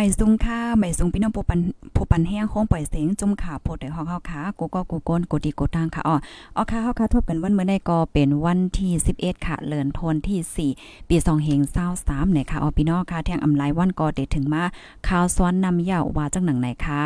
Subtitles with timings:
[0.00, 1.60] ไม่ซุงค่าไม่ซุงพี่น้องผู้ปัน
[1.94, 6.16] ผู้ปันแห้งโค้งปล่อยเสียงจุ่มขาโพดเด้ฮอกเฮาขากูก็กูโก้นกูดีกูตางค่ะอ๋อ
[6.56, 11.60] อ๋อค่ะเฮาค่ะทบกันวันเมื่อใดก็เป็นวันที่11ค่ะเลือนทนที่4ปี2เฮง
[11.96, 14.62] 23เนี่ยค่ะอ๋อพี่น้องค่ะแทงอำไลวันก็ได้ถึงมา
[15.08, 17.02] ข่าวซ้อนนำยาวว่าจังหนังไหนค่ะ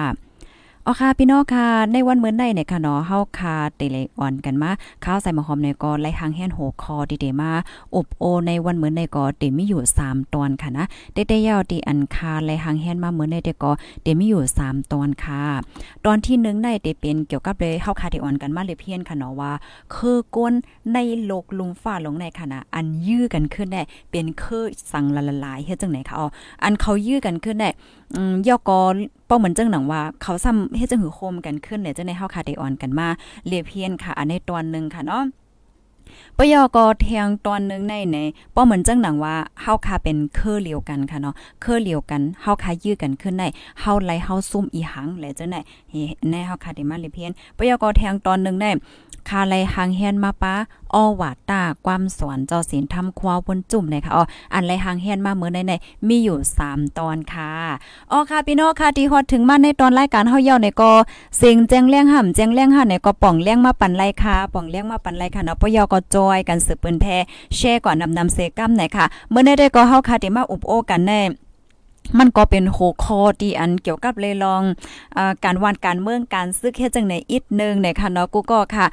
[0.86, 4.70] อ๋อค่ะพี่น้องค่ะในวันเหมือนได้เนี่ยค่ะเนาะเฮาคาเตเลออนกันมา
[5.04, 7.50] ข้าวใส่หมอหอมในก็ไล่หางแห่นโหคอดีเดมา
[7.96, 15.42] อบโอในวันเหมือนในก็เตมีอยู่ 3 ตอนค่ะนะเตๆยาวตีอันคาไล่หางแห่นมาเหมือนในเดก็เตมีอยู่ 3 ตอนค่ะ
[16.06, 19.52] ตอนที่1ได้เตเป็นเกี่ยวกับเลยเฮาคาเตออนกันมาเลยเพียนค่ะเนาะว่า
[19.94, 20.52] คือก้น
[20.92, 26.26] ในโลกลุมฟ้าลงในค่ะนะอันยื้อกันขึ้นได้เป็นคือสั่งละลายเฮ็ดจังไหนคะอ๋อ
[26.62, 27.70] อันเขายื้อกันขึ้นได้
[28.14, 28.82] อืมยอกอ
[29.34, 33.08] ป้อเหมือนเจังหนังว่า เขาซ้ำเฮ็ดจังหือโคมกันขึ้นเนี่ยจังในเฮาคาไดออนกันมา
[33.46, 35.24] เลียเพียนค่ะ อันในตอนหนึ่งค่ะเนาะ
[36.36, 38.18] ปยอกอเทียงตอนนึงในใน
[38.54, 43.46] ป้อเหมือนจังหนังว่าเฮาคาเป็นเครือเลียวกันค่ะเนาะเครือเลียวกันเฮาคายื้อกันขึ้นได้
[43.80, 45.60] เฮาไลเฮาซุ่มอีหังแหละจังได๋
[46.30, 48.70] ในเฮาคาได้มาเลียเพียนปยอกอเทียงตอนนึงได้
[49.28, 50.54] คาไลหางเฮียนมาป้า
[50.94, 55.72] อ้อวาตาความสวนจ้าศีลทำควาบนจุ่มนะคะอ๋ออันไลหางเฮียนมาเมื่อในใน
[56.08, 57.52] มีอยู่ 3 ตอนค่ะ
[58.12, 60.92] อ๋อค่ะพี่น้องค่ะที่ฮอดถึงมาในตอนรายการเฮาเย่าในก็
[61.36, 67.06] เสียงแจ้งเลี้ยงห่ำแจ้งเลี้ยงห่าในก็ป่องเลี้ยงมาปันไรค่ะป่องเลี้ยงมาปันไรค่ะเนาะปยอก็จอยกันสืบปืนแพ
[67.56, 71.22] แช่ก่อนนำนำเซกัมไหนค่ะเมื่อได้ก็เฮาค่ะที่มาอุบโอกันแน่
[72.18, 74.62] มันก็เป็นโขคอที่อันเกี่ยวกับเลยลอง
[75.16, 78.86] อการวานการเมืองการซึกเฮ็ดจังในอีกนึงในค่ะเนาะกูก็ค่ะ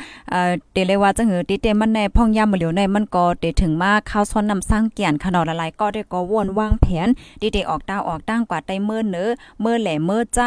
[0.73, 7.07] เดเลยว่าจังหือติเตมันในพ่องยามเหลียวในมันก็เดถึงมาข้าวซ้อนนำสร้างเกียนขนาดละลายก็ได้ก็วนวางแผน
[7.41, 9.29] ติเตออกตาออกตั้งกว่าไต้เมื่อเนื้อ
[9.61, 10.39] เมื่อแหล่เมื่อใจ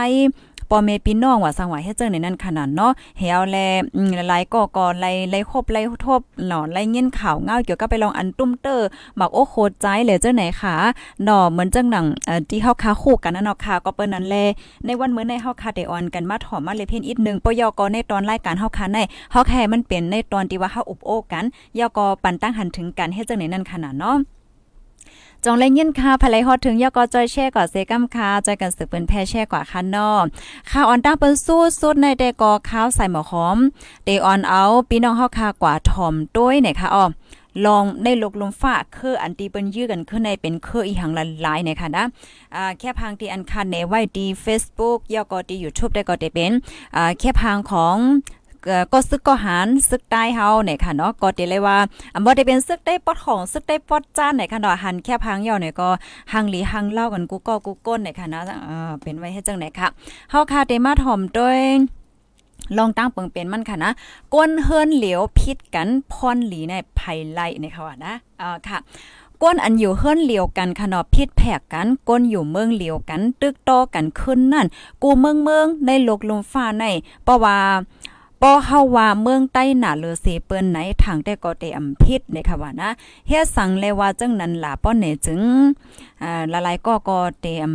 [0.77, 3.57] อเมพี่น้องว่าสังว่าเฮ็ดจังในนั้นขนาดเนาะเฮาแล
[4.29, 8.87] หลายก็ก็ไล่ไล่คบไล่ทบเนาะไล่ยินข่าวเงาเกี่ยวกับไปลองอันตุ้มเตอร์
[9.19, 10.75] บักโอ้โคใจเลยจังไหนค่ะ
[11.25, 14.37] เนาะเหมือนจังหนังเอ่อที่เฮาคาคู่กันนั่นเนาะค่ะก็เปิ้นนั้นแล
[14.87, 18.99] ในวันมื้อในเฮาคาได้ออนกันมาถอมมาเลยเพิ่นอีกนึงปยกในตอนรายการเฮาคาใน
[19.33, 21.45] เฮาแค่มันเป็นในตอนที่ว่าเฮาอุบโอ้กัน
[21.79, 24.17] ยกปันตั้งหันถึงกันเฮ็ดจังไหนนั่นขนาดเนาะ
[25.47, 30.11] จองเล่นยินค่ะภายฮอดถึงยอกอจอยแช่ก่อเซกัมค่ะจอยกันสืบเป็นแพ่แช่กว่าคันนอ
[30.71, 33.59] ข้าวออนตั้งเปิ้นสู้สุดในเดกอข้าวใส่หมอหอม
[34.05, 37.05] เดออนเอาพี่น้องเฮาค่ะกว่าถ่อมด้วยเนี่ยค่ะอ๋อ
[37.67, 42.05] ลองได้ลกลมฟ้าคืออันตีเปิ้นยื้อกันขึ้นในเป็นคืออีหังละลายเนี่ยค่ะนะ
[42.55, 46.53] อ่าแค่พังที่อันคันในไว้ดี Facebook ยอก็ดี YouTube ได้ก็ได้เป็น
[46.97, 47.97] อ่าแค่พังของ
[48.93, 51.79] ก็ซึกก็หารซึกใต้เฮาเนี่ยค่ะเนาะก็ติเลยว่า
[52.15, 55.89] อำบ่ได้เป็นซึกได้ปอดของซึกได้ปอดจ้านเนี่ยค่ะเนาะหันแค่พังเหี่ยวเนี่ยก็
[56.33, 59.89] หังหลีหังเล่ากันกูก็กูก้นเนี่ยค่ะเนาะเออเป็นไว้ให้จังไหนค่ะ
[60.31, 61.61] เฮาค่ะเตมาถ่อมด้วย
[62.79, 63.93] ลองตั้งเปิงเป็นมันค่ะนะ
[64.35, 67.01] ก้นเฮิรนเหลียวพิษกันพรหลีในไผ
[67.33, 68.79] ไล่ในเขาว่านะอ่าค่ะ
[69.43, 74.67] ก้นอันอยู่เฮิรนเหลียวกันขนอพิษแผกกันก้นอยู่เมืองเหลียวกัน ตึกต่อกันขึ้นนั่น
[75.03, 76.85] กูเมืองเมืองในโลกลมฟ้าใน
[77.25, 77.57] เพราะว่า
[78.43, 82.91] ป้อเฮาว่าเมืองใต้หนาเลอเสเปิ้นไหนทางใต้ก็ได้อำพิษในค่ะว่านะ
[83.29, 85.41] เฮ็ดสั่งเลยว่าจังนั้นล่ะป้อเนจึง
[86.23, 87.71] อ่าละลายก็ก็เตรียม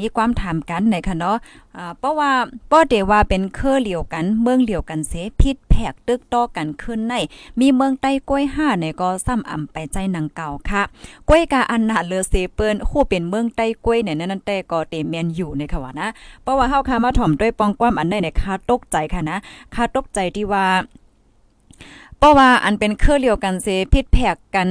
[0.00, 1.36] มีความถามกันในค่ะเนาะ
[1.78, 2.32] อ่าเพราะว่า
[2.70, 7.14] ป้อเดว่าเป็นเครือเหลียวกัน เมืองเหลียวกันเสพิษแผกตึกต่อกันขึ้นใน
[7.60, 10.82] มีเมืองใต้กล้วยห้าในก็ซ้ำอ่ำไปใจหนังเก่าค่ะ
[11.28, 16.08] กล้วยกาอันนาเลอเซเปิ้นคู่เป็นเมืองใต้กล้วยเนี่ยนั่นแต่ก็เตเมียนอยู่ในค่ะว่านะ
[16.42, 19.38] เพราะว่าเฮาค่ะมาถ่อมด้วยปองความอันใดเนี่ยค่ะตกใจค่ะนะ
[19.74, 20.66] ค่ะตกใจที่ว่า
[22.18, 24.70] เพราะว่าอันเป็นเครือเดียวกันเสพิษแผกกัน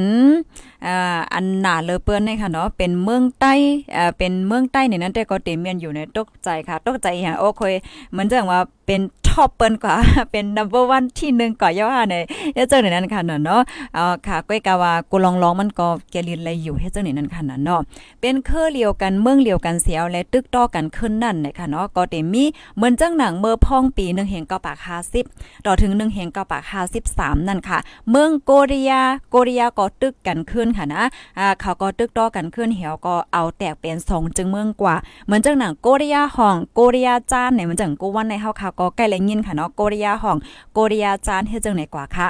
[0.85, 3.53] อ่าอันหนาเลอเปิ้นนี่ค่ะเนาะเป็นเมืองใต้
[3.95, 7.73] อ่าเป็นเมืองใต้เนี่ยนั่นแต่ก็เต็มเมียนอยู่ในตกใจค่ะตกใจอย่างโอ้คอย
[8.11, 9.95] เหมือนจังว่า เป็นท็อปเปิ้นกว่า
[10.31, 12.15] เป็น number 1ที่1ก่อย่อใน
[12.55, 13.61] เฮ็ดจังนั้นค่ะเนาะ
[13.97, 17.81] อ่าค่ะก้อยกาว่ากูลองร้องมันก็แกลินอะไรอยู่เฮ็ดจังนั้นค่ะเนาะ
[18.21, 22.43] เป็นเครือเดียวกันเมืองเดียวกันเสียวและตึกต่อกันขึ้นนั่นนะคะเนาะก็เต็มมี
[22.75, 24.77] เหมือนจังหนังเมื่อพ่องปี1แห่ง9ปาก
[25.21, 26.63] 50ต่อถึง1แห่ง9ปาก
[27.05, 27.79] 53นั่นค่ะ
[28.09, 28.93] เมืองโกเรีย
[29.29, 31.03] โกเรียก็ตึกกันขึ้นค่ะนะ
[31.39, 34.95] อ่าเขาก็ตึกต่อกันขึ้นเหี่ยวก็เอาแตกเป็น2จึงเมืองกว่า
[35.25, 40.37] เหมือนจังหนังโกเรียห้องโกเรียจานเนี่ยมันจังกูวันในเฮาค่ะก็ใกล้แลยินค่ะเนาะโกเรียห้อง
[40.73, 42.27] โกเรียจานเฮ็ดจังไหนกว่าค่ะ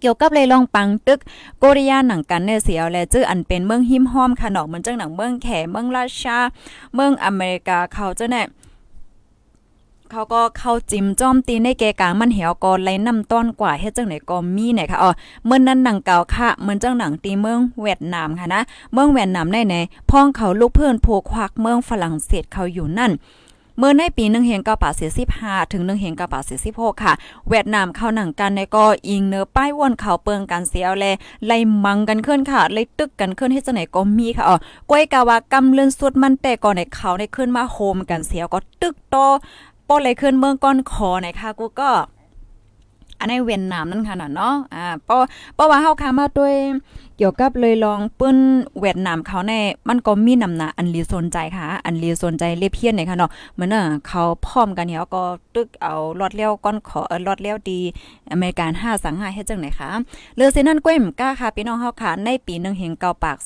[0.00, 1.20] เกี่ยวกับเลยลองปังตึก
[1.58, 6.38] โกริยาหนังกันเนี่ยเสียวแลจื้ออันเป็นเมืองหิมห้อมค่ะเนาะเหมือนจังหนังเมืองแขเมืองราชา
[6.94, 8.46] เมืองอเมริกาเขาเจ้าเนี่ย
[10.10, 15.10] เขาก็เข้าจิ้มจ้อมตีในเกกลางมันเหี่ยวก็ไล่นำต้อนกว่าเฮ็ดจังไหนก็มีไหนค่ะอ๋อ
[15.46, 18.60] เมื่อนั้นหนังเก่าค่ะเหมือนจังหนังตีเมืองเวียดนามค่ะนะ
[18.92, 19.74] เมืองเวียดนามในไหน
[20.10, 23.12] พ้องเขาลูกเพื่อนโพควักเมืองฝรั่งเศสเขาอยู่นั่น
[23.78, 24.90] เมื่อในปี1เฮง9ปา
[25.30, 26.40] 45ถึง1เฮง9ปา
[26.70, 27.12] 46ค่ะ
[27.48, 31.04] เวียดนามเข้าหนังกันในก็อิงเนื้อป้ายวนเขาเปิงกันเสียวแล
[31.46, 34.56] ไล่มังกันขึ้นค่ะไล่ตึกกันขึ้นให้จังไหนก็มีค่ะอ๋อ
[34.90, 39.16] ก้อยกาวากำเลื่อนสุดมันแต่ก่อนในเขาในขึ้นมาโฮมกันเสียวก็ตึกโต
[39.88, 41.90] ป้อเลยขึ้นเมืองก้อนคอไหนค่ะกูก็
[43.22, 45.18] อันในเวียดนามนั่นค่ะเนาะอ่าเพราะ
[45.54, 46.54] เพราะว่าเฮาคามาด้วย
[47.18, 48.38] เกี่ยวกับเลยลองปื้น
[48.80, 49.52] เวียดนามเขาใน
[49.88, 55.22] มันก็มีนำหนาอันลีสนใจค่ะ อันลีสนใจเลียเพียนเนี่ยค่ะเนาะเหมือนน่ะเขาพร้อมกันเนี่ยก็
[55.54, 57.80] ตึกเอารอดเลี้ยวก้อนขอเออรอดเลี้ยวดี
[58.32, 59.90] อเมริกัน5สังหาเฮ็ดจังไหนคะ
[60.36, 63.36] เรือเซนันก้วยมก้าค่ะพี่น้องเฮาค่ะในปี1เฮงเก้าปาก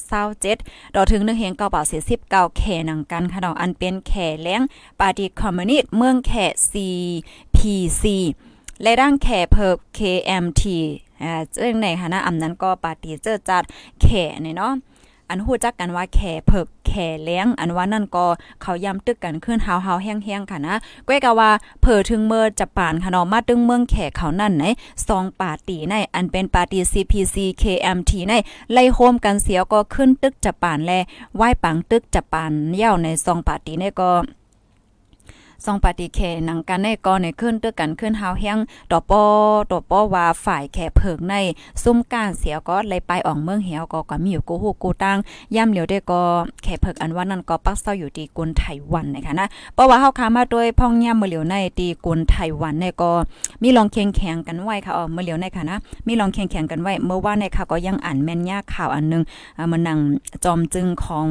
[0.42, 1.84] 27ต่อถึง1เฮงเก้าปาก
[2.22, 4.62] 49แข่นังกันค่ะเนาะอันเป็นแข่แล้ง
[5.00, 8.04] ปาร์ตี้คอมมิวนิสต์เมืองแข่ CPC
[8.82, 10.62] และร่างแข่เพิบ KMT
[11.22, 13.62] อ่าเจ้งในค่ะนะอำนั้นก็ปาร์ตี้เจอจัด
[14.02, 14.74] แข่เนี่ยเนาะ
[15.30, 18.26] อันฮู้จักกันว่าแข่เพิกแข่เลี้ยง อันว่านั่นก็
[18.62, 20.76] เขาย้ำตึกกันขึ้นเฮาๆแห้งๆค่ะนะ
[21.06, 21.50] ก้อยกะว่า
[21.80, 24.64] เผอถึงเมื่อจะปานค่ะเนาะมาตึงเมืองแข่เขานั่นไหน
[25.06, 28.34] ซองปาร์ตี้ในอันเป็นปาร์ตี้ CPC KMT ใน
[28.72, 30.92] ไล่โฮมกันเสียวก็ขึ้นตึกจะปานแล
[31.36, 34.10] ไหว้ปังตึกจะปานเย่าในซองปาร์ตี้ในก็
[35.64, 38.58] ซองปฏิเคหนังกันในกอในขึ้นตึกกันขึ้นเฮาแห้ง
[38.90, 39.22] ต่อปอ
[39.70, 41.34] ต่อปอว่าฝ่ายแขเพิงใน
[41.82, 45.18] ซุ่มกานเสียก็เลยไปอ่องเมืองเหียวก็ก็มีอยู่กูฮู้กูตั้ง
[45.56, 46.22] ย่ำเหลียวได้ก็
[46.62, 53.10] แขเพิกอันว่านั่นก็ปักเศร้าอยู่ที่กุนไต้หวันนะคะนะเพราะว่าเฮาคามาด้วยพ่องย่ำเมื่อเหลียวในที่กุนไต้หวันในก็
[53.62, 59.22] มีลองเคียงแข่งกันไว้ค่ะอ๋อเมื่อเหลียวในค่ะนะมีลองเคียงแข่งกันไว้เมื่อว่าในค่ะก็ยังอ่านแม่นยากข่าวอันนึง
[59.58, 59.98] อ่ามันนั่ง
[60.44, 61.28] จอมจึงของ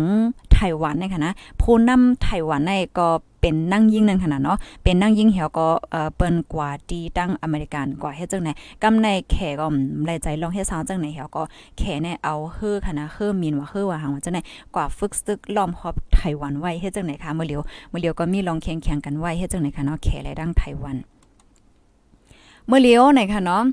[0.51, 3.07] ไต้หวันในค่ะนะผู้นำไต้หวันในก็
[3.47, 8.49] เป็นนั่งยิ่งนั่นขนาดเนาะเป็นนั่งยิ่งเหี่ยวก็เอ่อเปิ้นกว่าดีตั้งอเมริกันกว่าเฮ็ดจังไหน
[8.83, 9.65] กำในแขก็
[10.05, 11.43] ไล่ใจลองเฮ็ดซาวจังไหนเหี่ยวก็
[11.77, 14.39] แขเนี่ยเอาเฮือค่ะนะเฮือมินว่าเฮือว่าหังว่าจังไหน
[14.75, 20.97] กว่าฝึกซึกล้อมฮอบไต้หวันไว้เฮ็ดจังไหนคะเมื่อเหลียวเมื่อเหลียวก็มีลองแข่งๆกันไว้เฮ็ดจังไหนคะเนาะแขและดังไต้หวัน
[22.67, 23.63] เมื่อเหลียวไหนคะเนาะ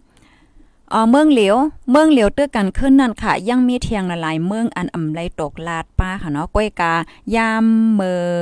[0.92, 1.56] อ๋อเมืองเหลียว
[1.90, 6.92] เมืองเหลียวเตื้อกันขึ้นนั่นค่ะ ยังมีเทียงละลายเมืองอันอำไลตกลาดป้าค่ะเนาะก้อยกา
[7.36, 7.64] ยาม
[7.94, 8.36] เมอ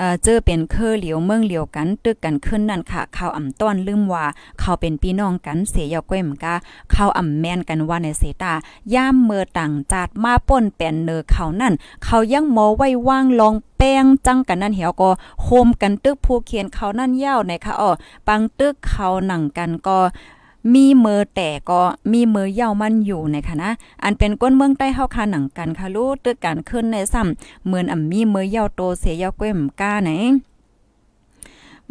[0.00, 4.26] เอ่อเจอเป็นเคอเหลียวเมืองเหลียวกันตึกกันขึ้นนั่นค่ะเขาอ่ำต้อนลืมว่า
[4.60, 6.54] เขาเป็นพี่น้องกันเสียยาก้วยมกา
[6.92, 8.52] เขาอ่ำแม่นกันว่าในเสตา
[8.94, 11.74] ย่ามเมื่อต่างจาดมาป่นแป่นเนอเขานั่น
[12.04, 15.10] เขายังมอไว้ว่างลองแป้งจังกันนั่นเหี่ยวก็
[15.42, 17.90] โฮมกันตึกผู้เขียนเขานั่นยาวในค่ะอ้อ
[18.28, 19.98] ปังตึกเขาหนังกันก็
[20.74, 21.80] มีเมอแต่ก็
[22.12, 23.70] มีเมอเย่ามันอยู่ในคะนะ
[24.02, 30.10] อันเป็นก้นเมืองใต้เฮาคาหนังกันค่ะรู้ตึกการขึ้นในซ้ำเหมือนอ่ามีเมอเย่าโตเสียเย่าก้มก้าไหน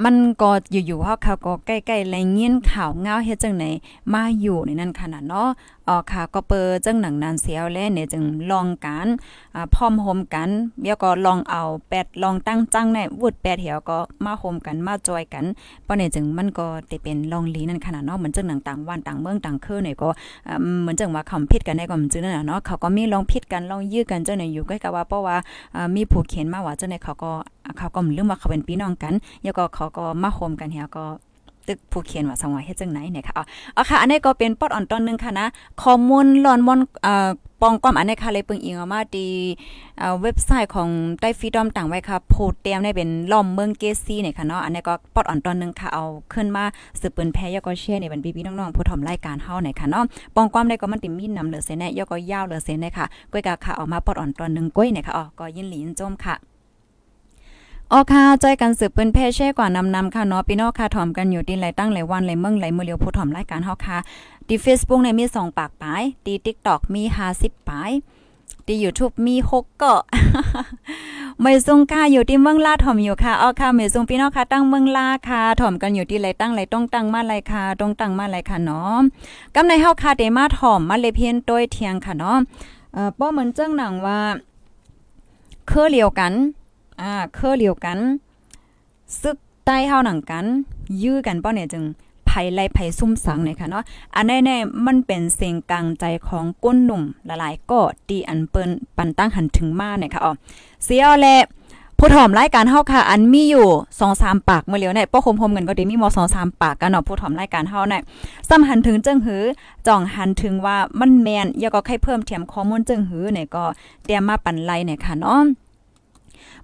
[0.03, 3.65] มันก็อยู่ๆเฮาเขาก็ใกล้ๆแลเงียนข่าวเงาเฮ็ดจังไหน
[4.13, 5.49] มาอยู่ในนั้นขนาดเนาะ
[5.91, 9.07] อ๋อค่ะก็เปิดจังหนังนานเสียวแลเนี่ยจึงลองกัน
[9.55, 10.49] อ่าพร้อมโฮมกัน
[10.81, 15.45] เดี๋ยวก็ลองเอาแปดลองตั้งจังในวุดแปดเหี่ยวก็มาโฮมกันมาจอยกัน
[15.87, 20.09] ปานนี้จึงมันก็ได้เป็นลองลีนั่นขนาดเนาะเหมือนจังหนังต่างวันต่างเมืองต่างคือเนี่ยก็
[20.81, 25.37] เหมือนจังว่าคำผิดกันได้ก็มันจึงนั่นน่ะเนาะเขาก็มีลองผิดกันลองยื้อกันจังไหนอยู่ใกล้กับว่าเพราะว่า
[25.95, 27.31] มีผู้เขียนมาว่าจังไหนเขาก็
[27.77, 31.05] เขาก็ลืมว่าเขาเป็นพี่น้องกันแล้วก็เขาก็มาโฮมกันเหี่ยก็
[31.69, 35.47] ตึกผู้เขียนว่าสังวาเฮ็ดจังไหนเนี่ยค่ะอ๋อค่ะ อันนี้ก็เป็นปอดอ่อนตอนนึงค่ะนะ
[35.81, 37.29] ข้อมูลลอนมอนเอ่อ
[37.61, 39.27] ปองก้อมอันนี้ค่ะเลยปึงอิงออกมาดี
[39.99, 46.63] เอ่อเว็บไซต์ของใต้ฟีดอมต่างไว้ค่ะโพสเตียมได้เป็นล้อมเมืองเกซี่เนี่ยค่ะเนาะอันนี้ก็ปอดอ่อนตอนนึงค่ะเอาขึ้นมา
[46.99, 50.03] สืบเปิ้นแพ้ยก็แชร์ในบันพี่ๆน้องๆผู้ทำรายการเฮาเนี่ยค่ะเนาะ
[50.35, 56.35] ปองก้อมได้ก็มันติมีนำเหลือเสนแน่ยก็ยาวเหลือเสนได้ค่ะก้อยกะค่ะออกมาปอดอ่อนตอนนึงก้อยเนี่ยค่ะอ๋อก็ยินหลีนจมค่ะ
[57.93, 63.97] ออค่ะใจกันสืบเป็นแพ่แช่กว่านำนำค่ะเนาะพี่น้องค่ะถอมกันอยู่ที่ไหลตั้งไหลวันไหลเมืองไหลมือเลียวผู้ถอมรายการเฮาค่ะ
[64.47, 67.03] ที่ Facebook เนี่ยมี2ปากปายที่ TikTok มี
[67.35, 67.91] 50ปาย
[68.65, 69.93] ที่ YouTube มี6ก็
[71.41, 78.99] ไม่ซุงค่ะอยู่ที่เมืองลาถอมอยู่ค่ะออค่ะไม่ซุงพี่น้องค่ะตั้งเมืองลาค่ะถอมกันอยู่ที่ไหลตั้งไหลต้องตั้งมาไหลค่ะตรงตั้งมาไหลค่ะเนาะ
[79.55, 82.37] กำในเฮาค่ะเดมาถอมมาเลเพียนโดยเทียงค่ะเนาะ
[82.93, 84.19] เอ่อป้อเหมือนเจ้งหนังว่า
[85.67, 86.33] เคอเลียวกัน
[87.01, 87.97] อ่าเคอเลียวกัน
[89.21, 90.45] ซึกใต้เฮาหนังกัน
[91.03, 91.83] ยื้อกันป้อเนี่ยจึง
[92.25, 93.83] ไผไล่ไผซุ่มสังเนี่ยค่ะเนาะ
[94.15, 97.79] อันแน่ๆมันเป็นเสียงกลางใจของก้นหนุ่มหลายๆก็
[98.09, 100.33] ตีอันเปิ้นปันตั้งหันถึงมาเนี่ยค่ะอ๋อ
[100.83, 101.27] เสียวแล
[101.97, 103.67] ผู้ถอมรายการเฮาค่ะ อันมีอยู่
[104.09, 108.01] 2-3ปากเมื่อเลียวเนี่ยป้อคมๆกันก็ด้มีม2-3ปากกันเนาะผู้ถอมรายการเฮาเนี่ย
[108.49, 109.43] ซ้ำหันถึงจึงหือ
[109.87, 113.63] จ่องหันถึงว่ามันแมนอย่าก็ใครเพิ่มเทียมข้อมูลจึงหือเนี่ยก็
[114.05, 115.41] เตรียมมาปันไลเนี่ยค่ะเนาะ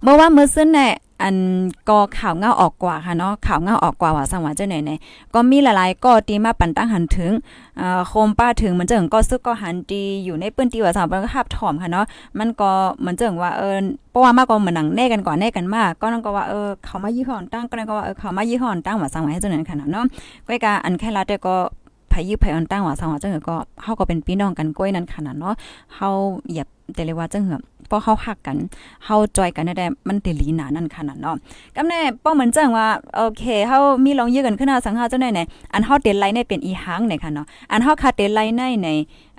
[0.02, 1.36] เมื่อว่ามื้อซึ้นเนี่ยอัน
[1.90, 5.00] ก็ข่าวเงาออกกว่าค่ะเนาะข่าวเงาออกกว่าว่าสังว่าจังไหนเนี่ย
[5.34, 7.32] ก็มีหลายๆก็ตีมาปันตั้งหันถึง
[7.80, 12.06] อ่าโคมป้าถึงมันเจังก็ซึกก็หันตีอยู่ในปื้นตีว่าสังมันก็หับถอมค่ะเนาะ
[12.40, 13.78] มันก็เหมือนเจังว่าเออ
[14.12, 20.06] เพราะว่ามากก็เหมือนหนังแน่กันก่อนแน่กันมากก็นั่นก็ว่าเออเขามายี่ห้อนตั้งก็นั่นก็ว่าเออเขามายี่ห้อนตั้งว่าสังว่าให้เจังไหนค่ะเนาะ
[20.48, 21.56] ก้อยกาอันแค่ละแต่ก็
[22.10, 25.54] ไผยื้อไผอันตั้งว่าสังว่าจังก็เฮาก็เป็นพี่น้องกันก้อยนั้นขนาดเนาะ
[25.96, 26.10] เฮา
[26.48, 28.58] เหยียบแต่เลยว่าจังเหือ พอเขาหักกัน
[29.06, 31.36] เฮาจอยกันได้มันติลีหนานั่นขนาดเนาะ
[31.76, 35.42] กำแน่ป้อเหมือนจังว่าโอเคเฮามีลองยื้อกันขึ้นมาสังหาจังได๋ไหน
[35.74, 38.88] อันเฮาเตนไลในเป็นอีหังเนี่ยค่ะเนาะอันเฮาคาเตนไลในใน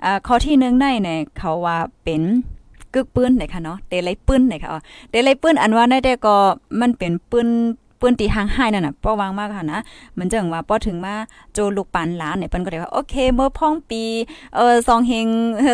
[0.03, 2.21] อ่าข้อที่1ในเนี่ยเขาว่าเป็น
[2.93, 6.35] กึกปืนเนี่ยค่ะเนาะเตไลปืนเนี่ยค่ะอ๋อเตไลปืนอันว่าได้แต่ก็
[6.81, 7.47] มันเป็นปืน
[7.99, 9.79] ปืนตีหางให้นั่นน่ะป้อวางมากค่ะนะ
[10.13, 11.15] เหมือนจังว่าป้อถึงมา
[11.53, 14.03] โจลูกปานหลานเนี่ยเปิ้นก็ได้ว่าโอเคเมื่อพ่องปี
[14.55, 15.27] เออซองเฮง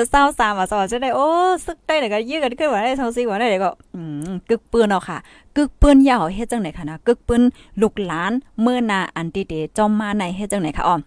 [0.09, 1.27] เศร้าสามว่าซอจะได้โอ้
[1.65, 5.17] ซึกได้แล้วก็ยื้อกันขึ้นว่าได้ซองซีว่าได้ก็อืมกึกปืนเอาค่ะ
[5.55, 7.41] กึกปืนยาวเฮ็ดจังไหนค่ะนะกึกปืน
[7.81, 11.01] ลูกหลานเมื่อนาอันติเดจอมมาในเฮ็ดจังไหนค่ะอ้อม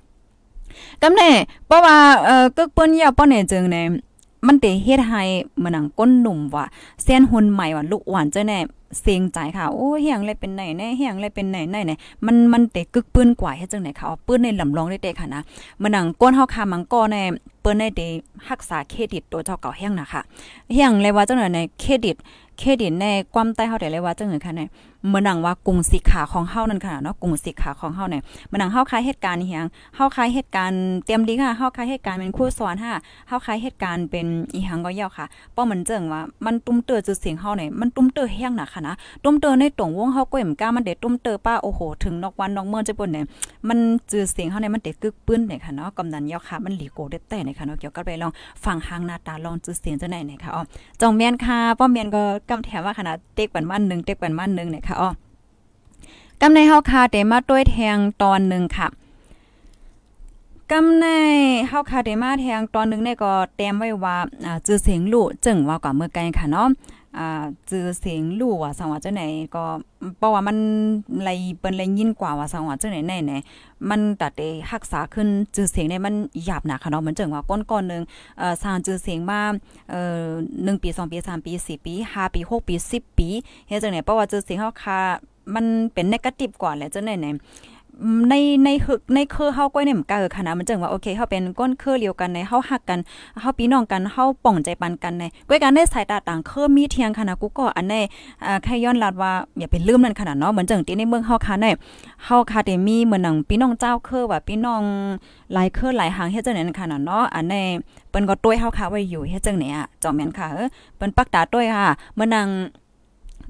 [1.03, 1.31] กำแน่
[1.67, 3.87] เพราะว่าเอ่อกึกปืนยาวป้อเนี่ยจึงเนี่ย
[4.47, 5.23] มันเตเฮ็ดให้
[5.63, 6.65] มันหนังก้นหนุ่มว่า
[7.03, 8.59] เส้นหุ่นใหม่ว่าลูกหวานเจ้าแน่
[9.01, 11.93] เสียงใจค่ะ โอ้เฮียงเลยเป็นไหนแน่เฮียงเลยเป็นไหนไหนไหน
[12.27, 15.43] มันมันเตะกึกปืนกว่าเฮ็ดจังไหนค่ะเอาปืนในลำลองได้เตะค่ะนะ
[15.83, 17.17] มันหนังก้นเฮาค่ะมังก็ใน
[17.61, 18.01] เปืนในเต
[18.49, 20.21] รักษาเครดิตตัวเจ้าเก่าเฮียงนะคะ
[20.73, 22.17] เฮียงเลยว่าจังไหนในเครดิต
[22.59, 24.61] เครดิตในความใต้เฮาได้เลยว่าจังไหนค่ะใน
[25.09, 43.25] เมื่อนังว่ากรุงสิขาของเฮานั่นค่ะเนาะกรุงสิขาของเฮาเนี่ยเมื่อนังเฮาคายเหตุการณ์เฮียงเฮาคายเหตุการณ์เตรียมดีค่ะเฮาคายเหตุการณ์เป็นครูสอนค่ะเฮาคายเหตุการณ์เป็นอีหังก็ยาค่ะป้อเหมือนเจิงว่ามันตุ้มเตอจือเสียงเฮาเนี่ยมันตุ้มเตอแห้งหนักค่ะนะตุ้มเตอในตรงวงเฮาก็เอ็มก้ามันเด็ดตุ้มเตอป้าโอ้โหถึงนอกวันนอกเมืองจะป่นเนี่ย
[43.69, 43.79] มัน
[44.11, 48.33] จือเสียงเฮาเนี่ยมันเด็ดกึกปื้นเนี่ยค่ะเนาะกำนันเยาค่ะมันหลีโกได้แต่เนี่ยค่ะเนาะเกี่ยวกับไปลอง
[48.65, 50.63] ฟังหางหน้าตาลองจือเสียงจังไหนเนี่ยค่ะอ๋อ
[51.01, 55.11] จองเมียนค่ะป้อเมียนก็กำแถมว่าขนาดเต็กปันมันนึงเต็กปันมันนึงเนี่ยค่ะอ๋อ
[56.41, 58.89] กำในเฮาคาเตมาต้วยแทงตอนหนึ่งค่ะ
[60.71, 61.07] กำใน
[61.69, 66.69] เฮาคาเตมาแทงตอนหนึ่งเนี่ยก็เต็มไว้ว่าอ่าจื้อเสียงลู่จึงว่าก่อเมื่อไกลค่ะเนาะ
[67.19, 69.23] อ่าจือเสียงลู่ว่าสังว่าจังไหน
[69.55, 69.65] ก็
[70.19, 70.57] เพราะว่ามัน
[71.23, 73.39] ไหลเปิ้นไหลยินกว่าว่าสังว่าจังไหนแน่แน่
[73.91, 78.03] มันตัดได้รักษาขึ้นจือเสียงได้มันหยาบหนักค่ะเนาะเหมือนจังว่าก้นก้อนๆนึง
[78.39, 79.41] เอ่อสร้างจือเสียงมา
[79.91, 80.27] เอ่อ
[80.77, 83.29] 1ปี2ปี3ปี4ปี5ปี6ปี10ปี
[83.69, 85.01] เฮ็ดจังไหนเพราะว่าจือเสียงเฮาคา
[85.55, 87.27] มันเป็นเนกาทีฟกว่าแหละเจังไหนไหน
[88.31, 88.35] ใน
[88.65, 93.01] ในหึกในคือเฮาก้อยเนี่ยมันก็คณะมันจังว่าโอเคเฮาเป็นก้นคือเดียวกันในเฮาฮักกัน
[93.41, 97.95] เฮาพี่น้องกันเฮาป่องใจปันกันในก้อยกันได้สายตาต่างคือมีเทียงคณะกูก็อันใน
[98.45, 101.67] อ่าแค่ย้อนลัดว่าอย่าเป็นลืมนั่นขนาดเนาะเหมือนจังที่ในเมืองเฮาค่ะใน
[102.25, 104.83] เฮาค่ะได้มีเหมือนหนังพี่น้องเจ้าคือว่าพี่น้อง
[105.55, 107.55] หลายคือหลายหางเฮ็ดจังนั้นขนาดเนาะอันใน
[108.11, 112.49] เปิ้นก็ต้วยเฮาค่ะไว้อยู่เฮ็ดจังไหนอะจอมแม่นค่ะเออเปิ้นปักตาต้วยค่ะเมื่อนัง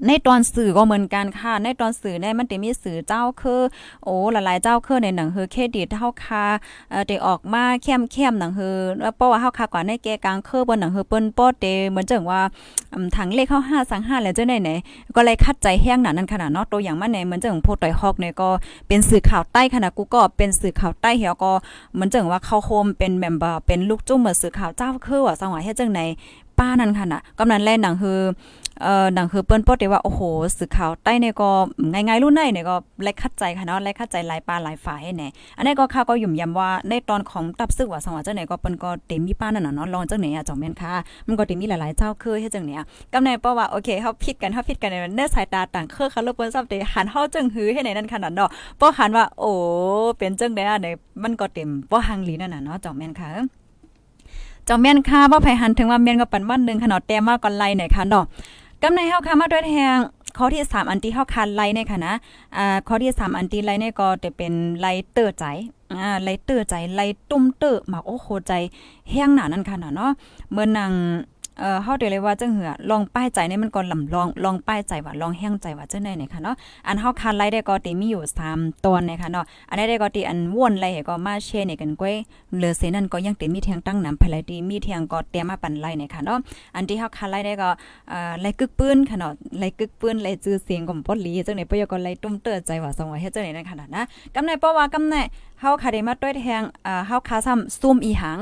[0.05, 3.61] ในตอนสื่อก็เหมือนกันค่ะ ในตอนสื่อเนี่ยมันจะมีสื่อเจ้าคือ
[4.03, 6.43] โอ้หลายๆเจ้าคือในหนังเฮอเครดิตเฮาคา
[6.89, 12.41] เอ่อได้ออกมาเข้มๆหนังเฮอแล้วเพราะว่าเฮาคากว่าในแกกลางคือบนหนังเฮอเปิ้นป้อเตเหมือนจังว่า
[13.15, 14.71] ถังเลขเฮา5สัง5แล้วจังได๋ไหน
[15.15, 18.49] ก็เลยคัดใจแห้งหนานั้นขนาดเนาะตัวอย่างมันในเหมือนจังโพต่อยฮอกเนี่ยก็
[18.87, 21.51] เป็นสื่อข่าวใต้ขนาดกูก็เป็นสื่อข่าวใต้เหี่ยวก็
[21.93, 26.01] เหมือนจังว่าเข้าโฮมเป็นเมมเบอร์เป็นลูกจุ้มเหมือนสื่อข่าวเจ้าคือว่าสังว่าเฮ็ดจังไหน
[26.59, 28.19] ป้านั่นค่ะน่ะกำนันแลหนังคือ
[28.81, 30.21] เอ่อหนังคือเปิ้นปอดได้ว่าโอ้โห
[30.57, 31.49] สื่อข่าวใต้เนี่ยก็
[31.91, 40.93] ง่ายๆรุ่นไหนเนี่ยก็แลกคัดใจค่ะเนาะแลกคัดใจหลายปลาหลายฝ่ายให้แน่อันนี้ก็ข่าวก็ยุ่มย้ำว่าในตอนของตับซึกว่าสังว่าจังไหนก็เปิ้นก็เต็มมีป้านั่นน่ะเนาะลองเจังไหนอะจอมแม่นค่ะ
[41.27, 42.81] มันก็เต็มมีหลายๆเจ้าคือเฮ็ดจังเนี่ย
[43.13, 49.51] กำในเพราะว่าโอเคเฮาผิดกันเฮาผิดกันในเนื้อสายตาต่างเครือค่ะรบเปิ้นซับได้หันเฮาจังหือให้ในนั้นขนาดเนาะบ่หันว่าโอ้
[50.17, 53.29] เป็นจังได๋อะเนี่ยมันก็เต็มบ่หังลีนั่นน่ะเนาะจอมแม่นค่ะ
[54.67, 58.25] จอมแม่นค่ะบ่ไผหันถึงว่าแม่นก็ปันวันนึงขนาดแต้มมาก่อนไล่หน่อยค่ะเนาะ
[58.83, 59.97] กำในเฮาค่ะมาด้วยแทง
[60.37, 62.13] ข้อที่ 3 อันที่เฮาคันไล่ในค่ะนะ
[62.57, 65.45] อ่าข้อที่ 3 อันที่ไล่เนี่ยก็จะเป็นไล่เตอใจ
[66.01, 68.53] อ่าไล่เตอใจไล่ตุ้มเตอหมักโอ้โคใจ
[69.11, 70.11] แห้งหนานั่นค่ะเนาะ
[70.51, 70.91] เมื่อนาง
[71.59, 76.55] เอ่อเฮาได้เลยว่าจังเหือลองป้ายใจนี่มันก่อนลำลองลองป้ายใจว่าลองแห้งใจว่าจังได๋เนี่ยค่ะเนาะ
[76.87, 78.23] อันเฮาคันไล่ได้ก็ติมีอยู่
[78.53, 82.15] 3ตอนเนี่ยค่ะเนาะอันนี้ได้ก็ติอันวนไล่ก็มาแชร์นี่กันก้อย
[82.55, 86.37] เหลือเสนั่นก็ยังติมีเทียงตั้งนำภายไลดีมีเทียงก็เตรียมมาปั่นไล่เนี่ยค่ะเนาะ
[86.75, 87.69] อันที่เฮาคันไล่ได้ก็
[88.09, 94.03] เอ่อไล่กึกปืนค่ะเนาะไล่กึกปืนไล่จื้อเสียงของปอลีจังได๋ปยก็ไล่ตุ้มเตื้อใจว่าสงว่าเฮ็ดจังได๋นั่นค่ะนะ
[94.35, 95.15] กำในเพราะว่ากำใน
[95.59, 98.39] เฮาคาได้มาด้วยแทงอ่าเฮาคาซ้ำซุ่มอีหัง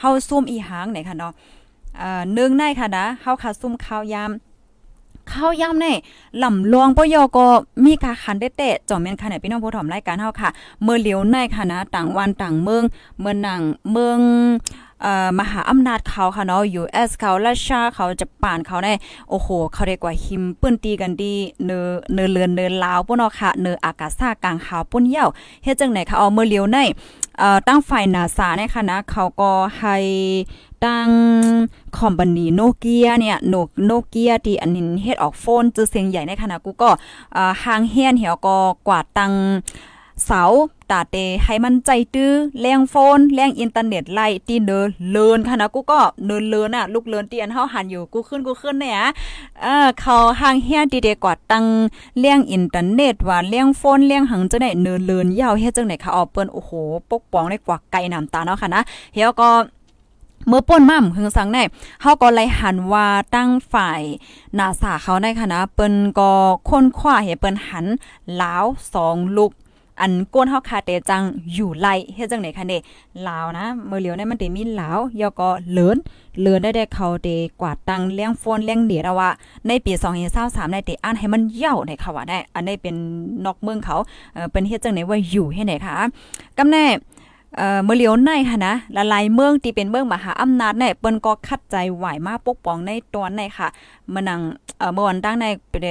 [0.00, 1.32] เฮาซุ่มอีหังเนี่ยค่ะเนาะ
[2.00, 4.32] อ่านึงในค่ะนะเฮาคาซุ่มข้าวยาม
[5.32, 5.86] ข้าวยำใน
[6.42, 7.46] ลำลวงปยอก็
[7.84, 10.50] มีกาคันได้เตะจอมเมียนค่ะเนี่ยพี่น้องผู้ถมรายการเฮาค่ะ
[10.82, 12.84] เมื่อเหลียวในค่ะนะต่างวันต่างเมือง
[13.20, 14.18] เมืองหนังเมือง
[15.38, 18.92] มหาอำนาจเขาค่ะเนาะ US เขาราชาเขาจะป่านเขาได้
[19.30, 21.34] โอ้โห เขาเรียกว่าหิมปืนตีกันดี
[21.64, 21.80] เนอ
[22.14, 25.28] เนอเลือนเนอลาวปุ่นเนาะค่ะเนออากาศซ่ากลางขาวปุ่นเหี่ยว
[25.62, 26.78] เฮ็ดจังไหนคะเอาเมื่อเลียวใน
[27.38, 29.96] เอ่อตั้งฝ่ายนาซาเนี่ยค่ะนะเขาก็ให้
[30.84, 31.10] ตั้ง
[31.98, 36.90] คอมพานีโนเกียเนี่ยโนโนเกียที่อันนี้เฮ็ดออกโฟนจือเสียงใหญ่ในขณะกูก็
[37.36, 39.32] อ่างเฮียนเหี่ยวก็กวาดตัง
[40.26, 40.42] เสา
[40.90, 49.00] ตาเตให้มันใจตื้อแรงโฟนแรงอินเทอร์เน็ตไล่ตีเนินเลินค่ะนะกูก็เนินเลินอะลูกเลินเตียนเฮาหันอยู่กูขึ้นกูขึ้นเนี่ย
[49.62, 51.64] เออเขาห่างเฮียดีเดกว่าตัง
[52.18, 56.70] เลี้ยงอินเทอร์เน็ตว่าเลี้ยงโฟนเลี้ยงหังจะได้เนินเลินยาวเฮ็ดจังไหนคะเอาเปิ้นโอ้โห
[57.10, 58.82] ปกป้องได้กว่าไก่น้ำตาเนาะค่ะนะ
[59.14, 59.50] เฮียก็
[60.48, 61.58] เมื่อป่นม่ำหึงสังใน
[62.02, 64.02] เฮาก็ไล่หันว่าตั้งฝ่าย
[64.58, 66.30] นาสาเขาในคณะเปิ้นก็
[66.68, 67.86] ค้นคว้าเห็เปิ้นหัน
[68.40, 68.64] ลาว
[69.00, 69.52] 2ลูก
[70.00, 71.22] อันก้นเฮาคาเตจัง
[71.52, 72.78] อยู่ไล่เฮ็ดจังไหนคะเด้
[73.28, 75.96] ลาวนะเมื่อเหลียวในมันเตมีลาวยอก็เลิน
[76.40, 77.28] เลินได้ได้เขาเต
[77.60, 79.30] กวาดตังเลี้ยงฟนเลี้ยงเดียว่า
[79.66, 79.92] ในปี
[80.32, 82.94] 2023ได้เตอ่านให้มันเย่าในค่ะว่าได้ อันนี้เป็น
[83.44, 83.96] นอกเมืองเขา
[84.34, 85.96] เอ่อเป็นเฮ็ดจังไหนว่าอยู่ให้ไหนคะ
[86.58, 86.84] กำแน่
[87.56, 93.68] เอ่อเมื่อเลียวในค่ะนะละลายเมืองที่เป็นเมืองมหาอำนาจเนี่ยเปิ้นก็คัดใจไหวมาปกป้องในตอนในค่ะ
[94.14, 94.40] มันนัง
[94.78, 95.82] เอ่อเมื่อวันตั้งในเป็น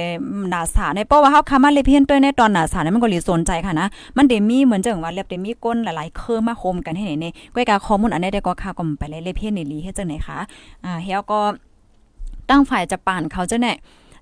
[0.52, 10.38] นาสาในเพราะว่าเฮาคามาเลเพียนตัวในตอนนาสาเนี่ยมันก็เลยสนใจค่ะนะมันได้มีเหมือนจังว่าเรียบได้มีก้นหลายๆเครือมาโคมกันให้ไหนนี่ก้อยกาข้อมูลอันนี้ได้ก็ค่าก็ไปเลยเลเพียนในลีเฮ็ดจังไหนคะ
[10.84, 11.40] อ่าเฮาก็
[12.50, 13.76] ตั้งฝ่ายจะป่านเขาจะเนี่ย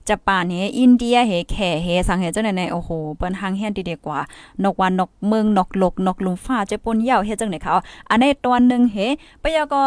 [0.09, 4.19] จะป่านเฮอินเดียเฮแข่เฮสังเฮเจ้าในโอ้โหเปิ้นหางเฮียนดีๆกว่า
[4.65, 7.75] นกวันนกเมืองนกลกนกลุมฟ้าเจะปนเย่าเฮจังไหนเขา
[8.11, 8.97] อันในตอนนึงเฮ
[9.43, 9.81] ปยก็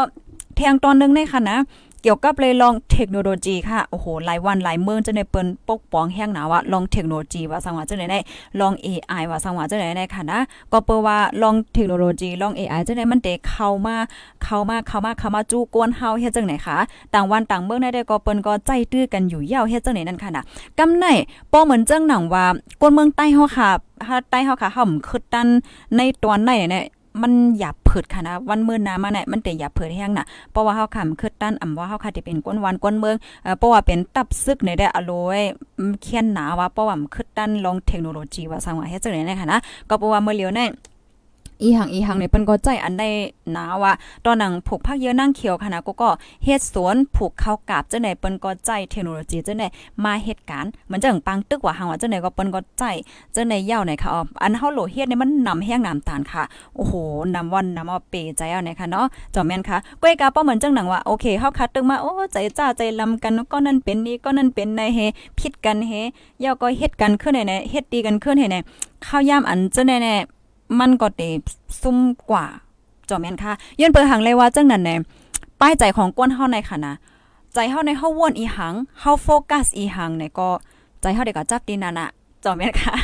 [0.56, 1.58] แทงตอนนึงในค่ะนะ
[2.04, 8.20] เกี่ยวกับเลยลองเทคโนโลยีค่ะ โอ้โห หลายวันหลายเมืองจะได้เปิ้นปกป้องแห้งหนาว่าลองเทคโนโลยีว่าสังว่าจะได้
[8.60, 10.40] ลอง AI ว่าสังว่าจะได้ค่ะนะ
[10.72, 13.96] ก็เปิว่าลองเทคโนโลยีลอง AI จะได้มันเด็เข้ามา
[14.44, 16.78] เข้ามาเข้ามาเข้ามาจู้กวนเฮาเฮ็ดจังไหนคะ
[17.14, 20.44] ต่างวันต่างเมืองได้ก็เปิ้นก็ใจตื้อกันอยู่ยาวเฮ็ดจังไหนนั่นค่ะนะ
[20.80, 21.06] กำไหน
[21.52, 22.46] ป้อเหมือนจังหนังว่า
[22.82, 23.70] กวนเมืองใต้เฮาค่ะ
[24.08, 25.48] ถ้าใต้เฮาค่ะเฮาคึดตัน
[25.96, 26.84] ในตอนไหนเนี่ย
[27.22, 35.42] มันหยาบเผิดค่ะนะวันมื้อนามาเนี่ยมันแต่หยาบเผิดแห้งน่ะเพราะว่าเฮาค่ะคือตั้นอำว่าเฮาค่ะที่เป็นก้นวันก้นเมืองเอ่อเพราะว่าเป็นตับซึกในได้อโลย
[36.02, 40.70] เขียนหนาว่าเพราะว่ามันคือตั้นลองเทคโนโลยีว่าสังว่าเฮ็ดจังได๋นะคะนะก็เพราะว่าเมื่อเลียวเนี่ย
[41.62, 43.10] อีหังอีหังเนี่ยเปิ้นก็ใจอันได้
[43.56, 43.94] นาว่า
[44.26, 46.10] ตอนนังผูกพักเยอะนั่งเขียวค่ะนะก็ก็
[46.44, 49.68] เฮ็ดสวนผูกข้าวกาบจังได๋เปิ้นก็ใจเทคโนโลยีจังได๋
[50.04, 52.84] มาเฮ็ดการเหมือนจังปังตึกว่าหังว่าจังได๋ก็เปิ้นก็ใจ
[53.36, 56.44] จังได๋ยาวไหนค่ะอ๋ออันเฮาโหลเฮ็ดเนี่ยมันนำแห้งน้ำตาลค่ะ
[56.76, 56.94] โอ้โห
[57.36, 65.00] นำวันนำเอาเปใจเอาไหนะคะเนาะจอมแม่นค่ะก้อยกาป้อเหมือนจังหนังว่าโอเคเฮาคัดตึกมาโอ้ใจจ้าใจลำกันก็นั่นเป็นนี่ก็นั่นเป็นในเฮ
[65.40, 65.92] ผิดกันเฮ
[66.44, 68.56] ยาวก็เฮ็ดกันขึ้นในเฮ็ดดีกันขึ้นให้ใน
[69.06, 70.16] ข้าวยามอันเจังได๋แน่
[70.80, 71.22] มันก็เต
[71.82, 71.98] ซุ่ม
[72.32, 72.46] กว่า
[73.10, 74.96] จอมแม่นค่ะย้อนเปิดหังเลยว่าจังนั้นแน่
[75.60, 76.94] ป้ายใจของก้นเฮาในค่ะนะ
[77.54, 80.50] ใจเฮาในเฮาวนอีหังเฮาโฟกัสอีหังเนี่ยก็
[81.02, 82.10] ใจเฮาได้ก็จับดีนั่นน่ะ
[82.44, 82.96] จอมแม่นค่ะ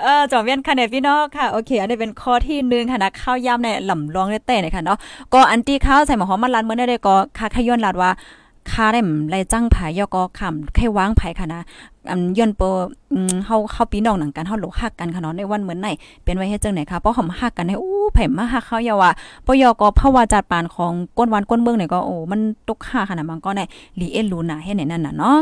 [0.00, 4.98] เออจอมเวียนค่ะเนี่ยพี่น้องค่ะโอเค อันนี้เป็นข้อที่หนึ่งค่ะนะข้าวยำในหล่ำรองได้แต่เนี่ยค่ะเนาะ
[5.34, 8.10] ก็อันที่ข้าวใส่หมอหอมมันรันเมื่อได้ก็ค่ะขย้อนลาดว่า
[8.72, 9.00] คาได้
[9.30, 11.60] ไรจังผายก็คำแค่วางไผค่ะนะ
[12.10, 12.62] อันย้อนเป
[13.12, 15.88] อืมเฮาเฮาพี่น้องหนังกันเฮาหลกฮักกันค่ะเนาะในวันเหมือนไหน
[16.24, 19.10] เป็นไว้เฮ็ดจังไหนคะเพราะหอมฮักกันให้อู้ไผมาฮักเขาอย่าว่า
[19.46, 23.64] ปยกอภาวาจาดปานของก้นวันก้นเมืองเนี่ยก็โอ้มันตกค่าขนาดมันก็ได้
[24.00, 25.38] ลีเอ็นลูน่าให้ไหนนั่นน่ะเนาะ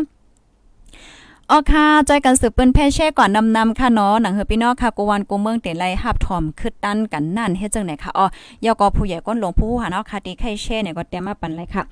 [1.51, 8.27] ออค่ะใจกันสืบเปิ้นแพ่แช่ก่อนนำนำค่ะเนาะหนังเฮอพี่น้องค่ะกูวันกูเมืองเตไลหับถอมคึดตันกันนั่นเฮ็ดจังไหนค่ะอ๋อ
[8.65, 11.83] ยอกอผู้ใหญ่ก้นหลวงผู้หาเนาะค่ะที่ไข่แช่เนี่ยก็เตรียมมาปันเลยค่ะ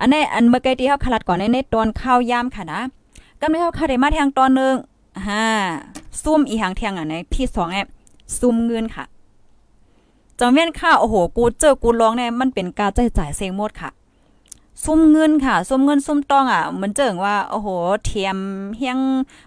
[0.00, 2.80] อันนี้อันเมื่อกี้ที่เฮาขลัดก่อนในในตอนข้าวยามค่ะนะ
[3.40, 4.74] กำลังเฮาค่ะได้มาแทงตอนนึง
[5.26, 5.44] ฮ่า
[6.22, 7.86] ซุ่มอีหางเทียงอันในที่2แอบ
[8.38, 9.04] ซุ่มเงินค่ะ
[10.38, 13.90] จอมเวียนค่ะโอ้โหกูเจอกูร้องเนี่ยมันเป็นการจ่ายจ่ายเซงหมดค่ะ
[14.84, 17.68] ซุ่มเงินค่ะซุ่มเงินซุ่มต้องอะเหมือนเจิงว่าโอ้โห
[18.04, 18.36] เทียม
[18.76, 18.98] เฮียง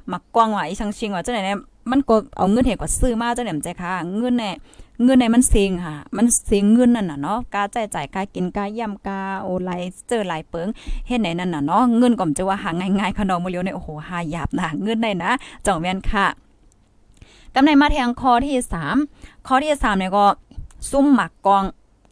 [0.08, 1.60] หมักกวางว่าอีชังชิงว่าจังไหนเนี่ย
[1.92, 4.56] มันก็เอาเงินเห็นก็ซื้อมาจังไหนใจค่ะ เงินเนี่ย
[5.04, 9.72] เงินในมันเซ็งค่ะ มันเซ็งเงินนั่นน่ะเนาะกาจ่ายจ่ายกากินกาย่ำกาโอไล
[10.08, 10.68] เจอหลายเปิง
[11.08, 15.32] เฮ็ดไหนนั่นน่ะเนาะเงินก็จะว่าหาง่ายๆขนมมือเลียวเนี่ยโอ้โหหาหยาบนะเงินได้นะ
[15.66, 16.26] จ่องแม่นค่ะ
[17.56, 18.56] กำในมาแทงคอที่
[19.02, 20.26] 3ข้อที่3เนี่ยก็
[20.92, 21.64] ซุ่มหมักกอง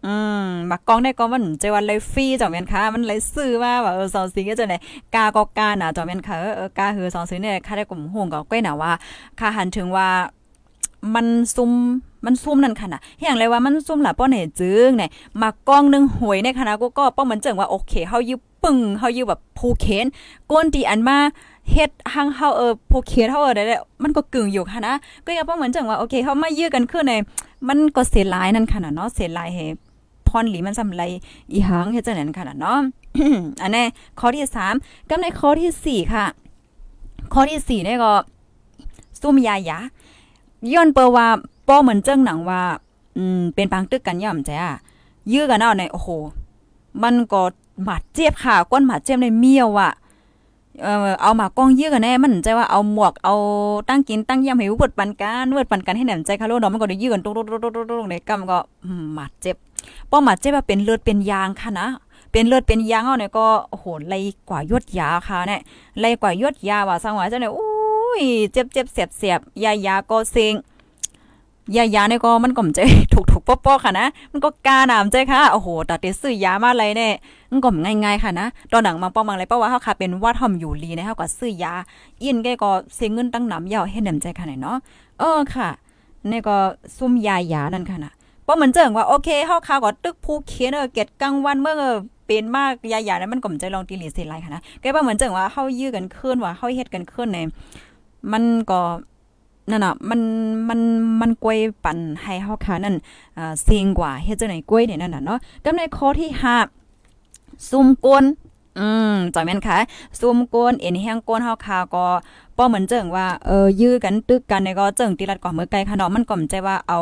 [0.06, 4.76] อืมบักกองได้ก็มันเจวันเลยฟรีจอมเนค่ะมันเลยซื้อมาว่าเออสองสีก็จะไหน
[5.16, 8.92] กาก็กาน่ะจอมเนค่ะเออกาคือสองสีเนี่ยค่าได้กลุ่มห่วงก็ก้อยน่ะว่า
[9.40, 10.08] ค่าหันถึงว่า
[11.16, 11.72] มันซุ่ม
[12.26, 15.10] มันซุ่มนั่นค่ะนะอย่างไรว่ามันซุ่มล่ะป้อเนี่ยจึงเนี่ย
[15.42, 20.06] มากองนึงหวยในคณะกูก็ป้อเหมือนจังว่าโอเคเฮาอยู่ปึ้งเฮาอยู่แบบผูเขน
[20.52, 21.18] ก้นตีอันมา
[21.72, 23.64] เฮ็ดหังเฮาเออผูเขนเฮาเออได้
[24.04, 24.94] มันก็กึ่งอยู่ค่ะนะ
[25.26, 27.14] ก็อย่าป้อเหมือนจังว่าโอเคเฮามายื้อกันขึ้นใน
[27.68, 29.60] มันก็เสียหลายนั่นค่ะนะเนาะเสียหลายเฮ
[30.32, 31.04] พรหลีมันสำไร
[31.52, 32.80] อีหังเฮ็ดจังนั้นค่ะเนาะ
[33.62, 33.86] อันนี้
[34.20, 36.26] ข้อที่3กับในข้อที่ 4 ค่ะ
[37.34, 38.14] ข้อที่4เนี่ยก็
[39.22, 39.80] ซุ่มยายา
[40.74, 41.28] ย้อนเปว่า
[41.68, 42.62] ป้อเหมือนเจ้งหนังว่า
[43.18, 44.58] อืมเป็นปางตึกกันย่อมจ้ะ
[45.32, 46.10] ยื้อกันเอาในโอ้โห
[47.04, 47.44] มันก็
[47.84, 49.92] หมาดเจ็บค่ะก้นหมาดเจ็บในเมียวอะ
[50.82, 53.36] เออเอาหมากกองเยื้อกันแน่มันใจว่าเอาหมวกเอา
[53.90, 57.32] ตั้งกินตั้งยำให้เวิดปันกันเวิดปันกันให้แหนมใจคาโลดอกมันก็ได้ยื้อกันตุ๊
[58.04, 58.58] กๆๆๆในกำก็
[59.14, 59.56] หมาดเจ็บ
[60.10, 61.88] ป้อหมาดเจ็บว่าเป็นเลือดเป็นยางค่ะนะ
[62.32, 65.62] เป็นเลือดเป็นยางเอาเนี่ยก็โอ้โหไล่กว่ายดยาค่ะเนี่ย
[66.00, 67.70] ไล่กว่ายดยาว่าสังหว่าจังได๋โอ้
[68.22, 70.54] ยเจ็บเจ็บเสียบเสียบยายาก็เซ็ง
[71.76, 72.80] ยายาเนี่ยก็มันก็มใจ
[73.14, 77.14] ถูก ป๊อๆค่ะนะ มันก็กาหนามใจค่ะ โอ้โหตัดเตซื้อยามาอะไรเนี่ย
[77.52, 77.70] มันก็
[78.04, 81.74] ง่ายๆค่ะนะ ตอนหนังมาป้อมังอะไรเพราว่าเฮาค่ะเป็นว่าทอมอยู่ลีนะเฮาก็ซื้อยา
[82.24, 84.78] อินแกก็เสียเงินตั้งหนำยาวให้หนำใจค่ะเนาะ
[85.20, 85.70] เออค่ะ
[86.32, 86.58] นี่ก็
[86.98, 88.12] ซุ่มยายานั่นค่ะนะ
[88.44, 91.76] เพราเหมือนเจิงว่าโอเคเฮาค่ะก็ตึกผู้เขียนเออเก็ดกลางวันเมื่อ
[92.26, 97.40] เป็นมากยายานั้นมันก็มใจลองตีหลีเสียไรค่ะนะแกว่าเหมือนเจิงว่าเฮายื้อกันขึ้นว่าเฮาเฮ็ดกันขึ้นใน
[98.32, 98.82] มันก็
[99.70, 100.22] นั่นน่ะมัน
[100.70, 100.80] มัน
[101.22, 102.96] มันกวยปั่นให้เฮาค่ะนั่น
[103.38, 106.30] อ่าเสียงกว่าเฮ็ดจังไหนกวยเนี่ยนั่นน่ะเนาะกำในข้อที่
[107.02, 108.24] 5ซุ่มกวน
[108.80, 109.78] อืมจอยแม่นค่ะ
[110.20, 112.06] ซุ่มกวนเอ็นแห้งกวนเฮาค่ะก็
[112.58, 117.00] ป้อเหมือนเจิงว่าเออยื้อกันตึกกันเนี่ยก็เจิงติรัดกว่ามือไกลค่ะเนาะมันก็มใจว่าเอา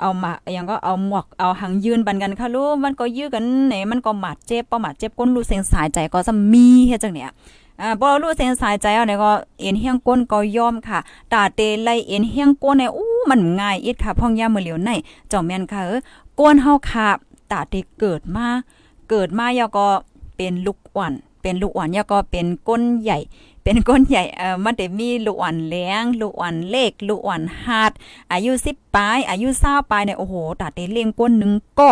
[0.00, 7.30] เอามาอย่างก็เอาหมวกเอาหางยืนบันกันค่ะลูกมันก็ยื้อกันไหนมันก็หมาดเจ็บป้อหมาดเจ็บก้นรู้เสียงสายใจก็จะมีเฮ็ดจังเนี่ย
[7.80, 10.98] อ่าบ่รู้เส้นสายใจเอาเนี่ยก็เอ็นเฮียงก้นก็ยอมค่ะ
[11.32, 14.90] ตาเตไลเอ็นเฮียงก้นเนี่ยอู้มันง่ายอีดค่ะพ่องยามมื้อเหลียวใน
[15.28, 16.00] เจ้าแม่นค่ะเออ
[16.38, 17.08] ก้นเฮาค่ะ
[17.50, 18.46] ตาเตเกิดมา
[19.08, 19.86] เกิดมายาก็
[20.36, 21.12] เป็นลูกอ่อน
[21.42, 23.18] เป็นลูกอ่อนยาก็เป็นก้นใหญ่
[23.68, 27.92] เป็นก้นใหญ่เอ่อมันได้มีลูกอ่อนแรงลูกอ่อนเล็กลูกอ่อนฮาด
[28.32, 31.90] อายุ10ปลายอายุ20ปลายเนี่ยโอ้โหตาเตเลี้ยงก้นนึงก็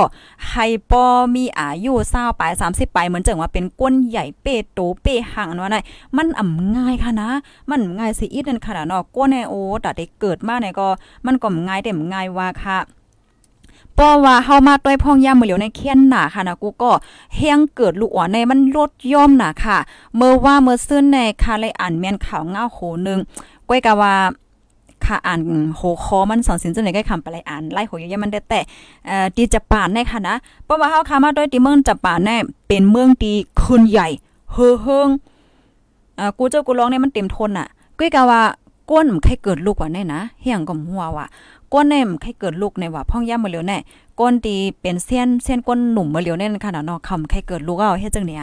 [0.50, 5.78] ให้ปอมีอายุ20ปลาย30ปลายเหมือนจังว่าเป็นก้นใหญ่เป้โตเป้ห่างว่าได
[6.16, 7.30] มันอ่ำง่ายค่ะนะ
[7.70, 10.88] มันง่ายสิอีดนั่นขนาดเนาะก้นเนี่ยโอ้ตาเตเกิดมาเนี่ยก็
[11.26, 12.78] มันก็ง่ายแต่ง่ายว่าค่ะ
[13.98, 16.90] ป้อว่าเฮามาต้วยพ่องย่ามมือเหลียวในเคียนหนาค่ะนะกูก็
[17.36, 19.78] เฮียงเกิดลูกอ่อนในมันลดย่อมหนาค่ะ
[20.16, 23.18] เมื่อว่าเมื่อซึ้นในค่ะเลยอ่านแม่นข่าวเงาโหนึง
[23.68, 24.14] ก้อยกะว่า
[25.04, 25.40] ค่ะอ่าน
[25.76, 28.60] โหคอมันสอนสินจังได๋ก็คำไปไลอ่านไล่โหยมันได้แต่
[29.06, 32.36] เอ่อที่จะปานในค่ะนะเพราะว่าเฮาค่ะมาด้วยที่เมืองจะปานแน่
[32.68, 34.08] เป็นเมืองที่คืนใหญ่
[34.52, 35.08] เฮอเฮิง
[36.16, 38.42] เอ่อกูเจ้ากูร้องเนี่ยมันเต็มทนน่ะก้อยกะว่า
[38.90, 41.26] ก้นใครเกิดลูกว่าแน่นะเฮียงก็หัวว่า
[41.76, 43.78] ก้นแน่มใครเกิดลูกในว่าพ่องย่ามือเหลียวแน่
[44.20, 48.40] ก้นตีเป็นเส้นเส้นก้นหนุ่มมือเหลียวแน่นค่ะเนาะคำใครเกิดลูกเอาเฮ็ดจังเนี่ย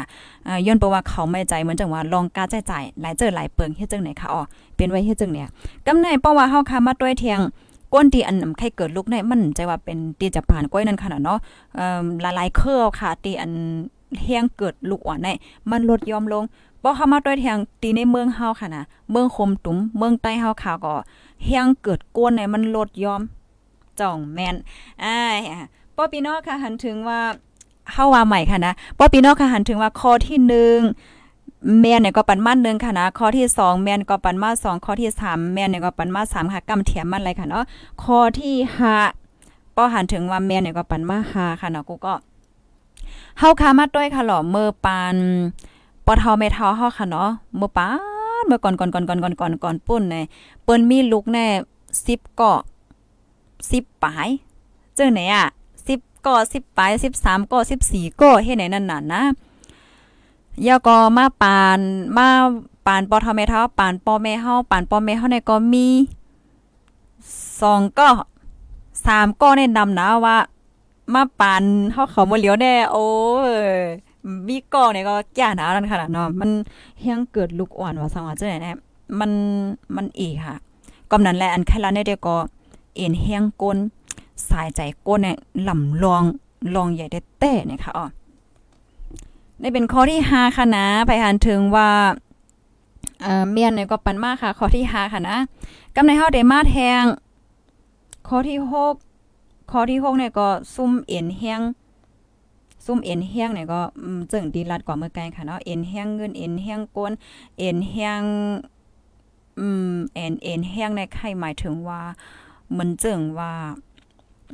[0.47, 4.41] อ่าย้อนเพราะว่าเขาไม่ใจเหมือนจังว่าลองกาใจใจหลายเจอหลายเปิงเฮ็ดจังไหนค่ะอ๋อ
[4.75, 5.47] เป็นไว้เฮ็ดจังเนี่ย
[5.87, 7.39] กำในเพราะว่าเฮาค่ะมาด้วยเทียง
[7.93, 11.39] ก้นตีอันใครเกิดลูกในมันใจว่าเป็นตีจะผ่านก้อยนั่นค่ะเนาะ
[11.75, 13.51] เอ่อหลายเครือค่ะตีอัน
[14.21, 15.29] เฮียงเกิดลูกอ่อนใน
[15.71, 16.43] มันลดยอมลง
[16.83, 20.95] บ่เข้ามาด้วยทางตีในเมืองเฮาค่ะนะเมืองคมตุ้มเมืองใต้เฮาค่ะก็
[21.43, 23.21] เฮียงเกิดก้นในมันลดยอม
[23.99, 24.55] จ่องแม่น
[25.03, 25.17] อ่า
[25.95, 27.19] ป้อปีนอค่ะหันถึงว่า
[27.91, 37.65] เฮาว่าใหม่ค่ะนะป้อปีนอค่ะหันถึงว่าข้อที่1แม่นเนี่ยก็ปันมา1ค่ะนะข้อที่2แม่นก็ปันมา2ข้อที่3แม่นเนี่ยก็ปันมา3ค่ะกำเทียมมันอะไรค่ะเนาะ
[38.03, 38.55] ข้อที่
[39.15, 42.13] 5ป้อหันถึงว่าแม่นเนี่ยก็ปันมา5ค่ะเนาะกูก็
[43.39, 45.15] เฮาค่ะมาด้วยค่ะหรอเมื่อปาน
[46.05, 47.87] ปอเทาไม่เทาเฮาค่ะเนาะเมื่อปา
[48.41, 50.15] นเมื่อก่อนก่อนก่อนก่อนก่อนก่อนก่อนปุ้นใน
[50.63, 51.45] เปิ้นมีลูกแน่
[51.93, 52.51] 10ก็
[53.31, 54.27] 10ปลาย
[54.95, 55.45] เจอไหนอะ
[55.87, 57.57] 10ก็10ปลาย13ก็
[57.89, 59.23] 14ก็เฮ็ดไหนนั่นน่ะนะ
[60.67, 61.79] ยาก็มาปาน
[62.17, 62.27] มา
[62.85, 65.87] ปานปอเทาแม่เทาปานปอแม่เฮาปานปอแม่เฮาเนี่ยก็มี
[67.13, 68.09] 2ก็
[68.75, 70.37] 3ก็แนะนำนะว่า
[71.13, 71.63] มาปาน
[71.93, 73.07] เฮาเขาบ่เหลียวแน่โอ้
[73.51, 73.53] ย
[74.47, 76.49] มีกองเนี่ยก็แก่หนานั่นขนาดเนาะมัน
[76.99, 78.71] เฮียงเกิดลูกอ่อนว่าสังว่าจังได๋แน่
[79.19, 79.31] มัน
[79.95, 80.55] มันอีค่ะ
[81.11, 82.35] กำนั้นแหละอันแค่ละเนี่ยเดียวก็
[82.95, 83.77] เอ็นเฮียงก้น
[84.49, 85.37] สายใจก้นเนี่ย
[85.67, 86.23] ลำลอง
[86.75, 88.05] ลองใหญ่ได้แต่เนี่ยค่ะอ๋อ
[89.59, 91.89] ในเป็นข้อที่5ค่ะนะไปหันถึงว่า
[93.21, 95.37] เอ่อเมียนเนี่ยก็ปันมากค่ะ ข้อที่5ค่ะนะ
[95.95, 97.03] กำในเฮาได้มาแทง
[98.27, 99.02] ข้อที่6
[99.75, 101.61] ข้อที่6เนี่ยก็ซุ่มเอ็นเฮียง
[102.85, 103.81] ซุ่มเอ็นแห้งเนี่ยก็
[104.29, 107.13] เจิงดีรัดกว่าเมื่อไกลค่ะเนาะเอ็นแห้งเงินเอ็นแห้งก้น
[107.57, 108.23] เอ็นแห้ง
[109.59, 112.01] อืมเอ็นเอ็นแห้งในไข่หมายถึงว่า
[112.77, 113.51] มือนเจิงว่า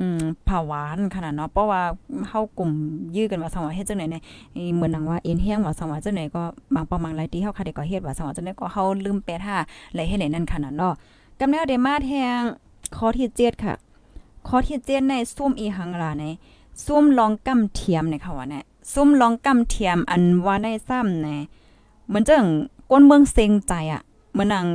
[0.04, 1.82] ืมผาวานขนาดเนาะเพราะว่า
[2.28, 2.70] เฮากลุ่ม
[3.16, 4.22] ยื้อกันว่าสังว่าเฮ็ดจังไหนเนี่ย
[4.74, 6.42] เหมือนหนังว่าเอ็นเฮียงว่าสังว่าจังไหนก็
[6.74, 9.56] บางประมาณหลายตีเฮาค่ะได้ก็เฮ็ดว่าสังว่าจังไหนก็เฮาลืมแปดท่า
[9.94, 10.94] และเฮ็ดไหนนั่นขนาดเนาะ
[11.40, 12.40] กำแนวได้มาแทง
[12.96, 13.74] ข้อที่7ค่ะ
[14.48, 16.24] ข้อที่7ในซุ่มอีหังลาใน
[16.84, 21.28] ซุ่มลองกำเทียมในค่ะว่าเนี่ยซุ่มลองกำเทียมอันว่าในซ้ำใน
[22.08, 22.46] เหมือนจัง
[22.90, 24.66] ก้นเมืองเซ็งใจอะเหมือนหนัง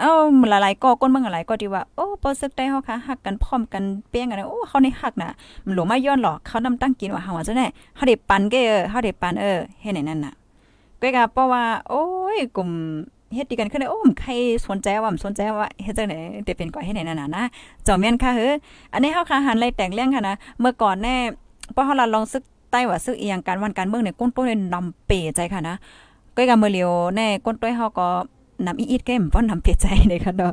[0.00, 0.12] เอ้า
[0.48, 5.28] หลายๆก็ก้นเมืองหลายก็ดีว่าโอ้บ่ซึกได้เฮาค่ะฮักกันพร้อมกันเปี้ยงกันโอ้เฮาในฮักน่ะ
[5.64, 10.34] มันหลงมาย้อนหรอกเขานำตั้งกินว่าเฮาว่าจังได๋เฮาได้ปันเกเออเฮาได้ปันเออเฮ็ดไหนนั่นน่ะ
[11.00, 12.70] ก็ก็เพราะว่า โอ้ยกลุ่ม
[13.34, 14.32] เฮ็ดดีกันขึ้นโอ้มใคร
[14.68, 17.44] สนใจว่าสนใจว่าเฮ็ดจังได๋แต่เป็นก่อยเฮ็ดไหนนั่นน่ะนะ
[17.86, 18.54] จอมแม่นค่ะเฮ้อ
[18.92, 21.16] อันนี้เฮาค่ะหันไล่แต่งเรื่องค่ะนะเมื่อก่อนแน่
[21.74, 25.76] พอเฮาลองซึกใต้ว่าซึกอียงการวันการเมืองเนี่ยก้นต้นนำเปใจค่ะนะ
[26.36, 28.08] ก็กะมื้อเลียวแน่ก้นต้อยเฮาก็
[28.66, 30.52] นำอีอีดแก้มป้อนนำเปใจเลยค่ะเนาะ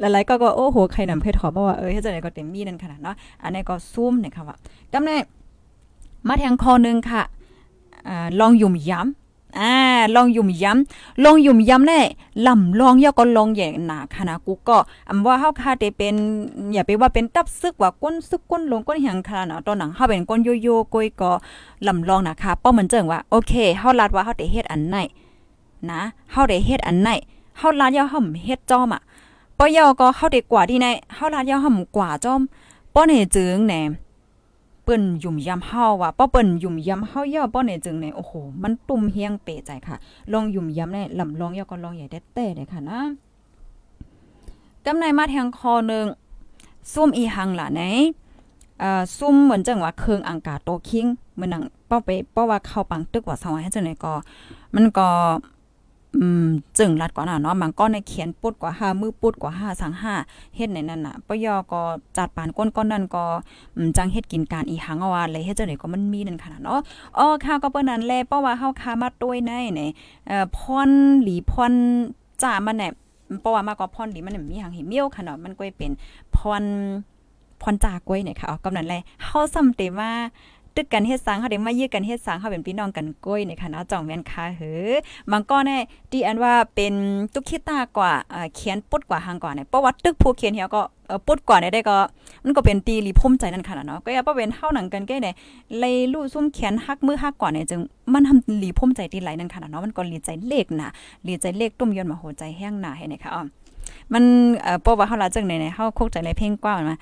[0.00, 4.56] หลายๆก็ก็โอ้โหใครนำเพชรถอบ่ว่าเออเฮ็ดจังได๋ก็เต็มมีนั่นขนาดเนาะอันนี้ก็ซุ่มเนี่ยค่ะว่า
[4.92, 5.16] กำแน่
[6.28, 7.22] มาแทงคอนึงค่ะ
[8.08, 9.21] อ่าลองยุ่มย้ำ
[9.58, 9.72] อ่า
[10.14, 12.00] ลองยุ่มย้ำลองยุ่มย้ำแน่
[12.46, 14.76] ลำลองย่อก็ลองแย่หนาค่ะนะกูก็
[15.08, 16.14] อำว่าเฮาคาได้เป็น
[16.72, 21.30] อย่าไปว่าเป็นตับซึกว่าก้นซึกก้นลงก้นหยังค่ะนาะตอนหนังเฮาเป็นก้นโยโย่กอยก็
[21.86, 24.96] ลำลองนะคะป้อเหมือนเจิงว่าโอเคเฮาลาดว่าเฮาได้เฮ็ดอันไหน
[25.90, 26.00] นะ
[26.32, 27.08] เฮาได้เฮ็ดอันไหน
[27.58, 29.00] เฮาลาดย่อห่มเฮ็ดจอมอะ
[29.58, 32.40] ป้อยอก็เฮาได้กว่าที่ไหนเฮาลาดย่อห่มกว่าจอม
[32.94, 39.96] ป้อเนี่ยจึงแหนเปิ้นยุ่มยำเฮาว่ะป้อเปิ้นยุ่มยำเฮาย่อป้อเนี่ยจึงเนี่ยโอ้โหมันตุ่มเฮียงเปใจค่ะ
[40.32, 43.00] ลองยุ่มยำเนี่ยลำลองย่อก็ลองใหญ่แต้เลยค่ะนะ
[44.84, 46.06] กำในมาแทงคอหนึ่ง
[46.92, 47.82] ซุ่มอีหังล่ะไหน
[48.80, 54.12] เอ่อซุ่มเหมือนจังว่าเครื่องอังกาโตคิงเหมือนหนังป้อไปป้อว่าเข้าปังตึกว่าสวายให้จังไหนก็
[54.74, 55.08] มันก็
[56.18, 56.46] อืม
[56.78, 59.92] จึงรัดกว่าน่ะเนาะบางก้อนในเขียนปุดกว่า5มือปุดกว่า5สัง
[60.24, 61.82] 5เฮ็ดในนั้นน่ะปยอก็
[62.16, 63.24] จัดปานก้นก้อนนั้นก็
[63.76, 66.80] อืมจังเฮ็ดกินการอีหังเอาว่าเลยเฮ็ดจังได๋ก็มันมีนั่นขนาดเนาะ
[67.18, 69.90] อ๋อข้าวก็เปิ้นนั้นแลเพราะว่าเฮาคามาต้วยในเนี่ย
[70.26, 70.90] เอ่อพร
[71.22, 71.72] หลีพร
[72.42, 72.92] จ่ามันเนี่ย
[73.40, 75.90] เพราะว่ามาก็พรหลีมันมีหังเห็นเมียวค่ะเนาะมันก็เป็น
[76.36, 76.62] พร
[77.62, 78.94] พรจาก้วยเนี่ยค่ะอ๋อกำนั้นแล
[79.24, 80.10] เฮาซ้ำเตว่า
[80.76, 84.90] ตึกกันเฮ็ดสังเฮาได้มายื้อกันเฮ็ดสังเฮาเป็นพี่น้องกันก้อยในคณะจ่องแม่นค่ะเหือ
[85.30, 85.78] บางก้อนแน่
[86.10, 86.94] ที่อันว่าเป็น
[87.32, 88.12] ตุกคิตากว่า
[88.54, 90.82] เขียนปุดกว่าหางกว่าเนี่ยเพราะว่าตึกผู้เขียนเฮียก็
[91.26, 91.96] ปุดกว่าได้ก็
[92.44, 95.34] มันก็เป็นตีลีพุ่มใจนั่นค่ะเนาะก็อย่าเป็นเฮาหนังกันแก่เนี่ย
[95.78, 97.80] เลยลู่ซุ่มเขียนฮักมือฮักกว่าเนี่ยจึง
[98.12, 100.90] มันทำลีพุ่มใจตีไหลนั่นค่ะเนาะมันก็ลีใจเลขน่ะ
[101.26, 103.42] ลีใจเลขตุ้มยนต์มาโหใจแห้งหนาให้นี่ยค่ะอ๋อ
[104.12, 104.24] มัน
[104.62, 106.96] เอ่อเพราะว่าเฮาละจังไหนๆเฮาคกใจในเพลงกว้างมา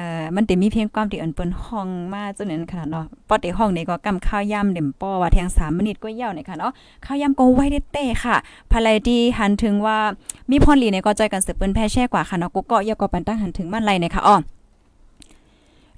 [0.00, 6.72] อ่อมันจะมีเพียงความที่อิ้นเปิ้นห้องมาจนนั้นขนาดเนาะปอติห้องนี้ก็กำข้าวยำเด่มป้อว่าแทง3มินิก็ยาวนี่ค่ะเนาะ
[7.04, 8.36] ข้าวยำก็ไว้ได้เต้ค่ะ
[8.70, 9.98] ภายที่หันถึงว่า
[10.50, 14.36] มีพรลีเนี่ยก็จกันสืบเปิ้นแพ้แช่กว่าค่ะเนาะกูก็ยาก็ปันตั้งหันถึงมันไรเนี่ยค่ะอ้อ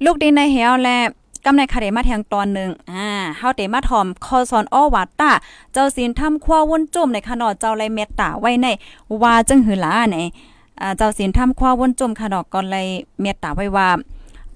[0.05, 0.97] ลูกดินในเฮวและ
[1.45, 5.31] กำในคาเดมาแทงตอนหนึ่งอ่าเฮาเตมาถอม คอซอนอ้อวาตา
[5.73, 8.67] เจ้าศีลทำคว้าวนจุ่มในขนอเจ้าไรเมตตาไว้ใน
[9.23, 10.19] ว่าจึงหือหลาไหน
[10.97, 12.87] เจ้าศีลทำคว้าวนจมค่ะดอกก่อนเลย
[13.21, 13.89] เมตตาไว้ว่า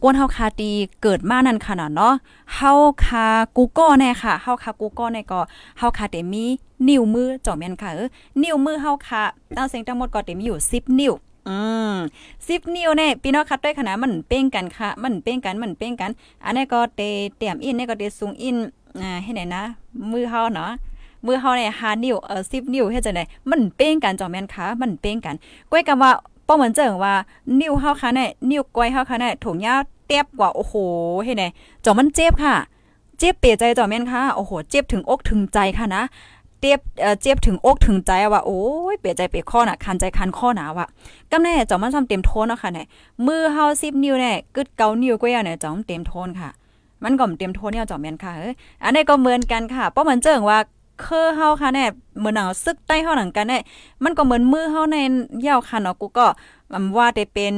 [0.02, 0.70] กวนเฮาคาตี
[1.02, 2.14] เกิดมานั่นค่ะเนาะ
[2.54, 2.72] เฮา
[3.04, 3.26] คา
[3.56, 5.40] กูก็แน่ค่ะเฮาคากูก็แน่ก็
[5.78, 6.44] เฮาคาเตมี
[6.88, 8.08] นิ้วมือจ่อแม่นค่ะเออ
[8.42, 9.22] นิ้วมือเฮาคา
[9.56, 11.12] ตั้งเสียงทั้งหมดก็เต็มอยู่10นิ้ว
[11.48, 11.58] อื
[11.92, 11.94] ม
[12.34, 16.10] 10นิ้วเนี่ยพี่น้องคัดด้วยขนาดมันเป้งกันค่ะ มันเป้งกันมันเป้งกัน
[16.44, 17.00] อันนี้ก็เต
[17.36, 18.56] เตียมอินนี่ก็เตสูงอิน
[19.00, 19.62] อ่าให้ไหนนะ
[20.12, 20.70] มือเฮาเนาะ
[21.26, 25.34] มือเฮาเนี่ย5นิ้วเออ10นิ้วเฮ็ดจังได๋มันเป้งกันจ่อแม่นค่ะมันเป้งกัน
[25.70, 26.10] ก้อยกับว่า
[26.46, 27.14] ป้อเหมือนเจิงว่า
[27.60, 29.74] นิ้วเฮาค่ะเนี่ยนิ้วก้อยเฮาค่ะเนี่ยถุงยา
[30.06, 30.74] เต็บกว่าโอ้โห
[31.24, 31.44] เฮ็ดไหน
[31.84, 32.54] จ่อมันเจ็บค่ะ
[33.18, 36.02] เจ็บเปียใจจ่อแม่นค่ะโอ้โหเจ็บถึงอกถึงใจค่ะนะ
[36.60, 38.62] เจ็บเอ่อเจ็บถึงอกถึงใจว่าโอ้
[38.92, 40.86] ยเปียใจเปียข้อน่ะคันใจคันข้อหนาว่ะ
[41.30, 42.86] กำแน่จ่อมันซ้ำเต็มโทนเนาะค่ะเนี่ย
[43.26, 46.50] มือเฮา10นิ้วเนี่ยกึดเกานิ้วก็ยเนี่ยจ่อมเต็มโทนค่ะ
[47.04, 50.58] มันก็เต็มโทนเนี่ยจ่อแม่นค่ะเอ้ยอันนี้ก็เหมือนกันค่ะ เพราะมันเจิงว่า
[51.04, 53.62] คือเฮาค่ะเนี่ยเหมือนเอาซึกใต้เฮาหนังกันเนี่ย
[54.04, 54.96] มันก็เหมือนมือเฮาใน
[55.46, 56.26] ยาวค่ะเนาะกูก็
[56.96, 57.54] ว่าได้เป็น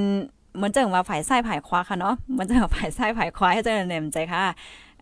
[0.56, 4.42] เหมือนจังว่าฝ่ายซ้ายฝ่ายขวาค่ะเนาะเหมือนจังว่าฝ่ายซ้ายฝ่ายขวาให้จังเนมใจค่ะ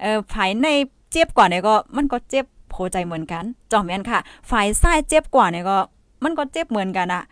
[0.00, 0.66] เอ่อฝ่ายใน
[1.10, 4.18] เจ็บกว่าเนี่ยก็มันก็เจ็บโผใจเหมือนกันจอมแม่นค่ะ
[4.50, 5.78] ฝ่ายซ้ายเจ็บกว่าเนี่ยก็
[6.24, 7.22] มันก็เจ็บเหมือนกันอะ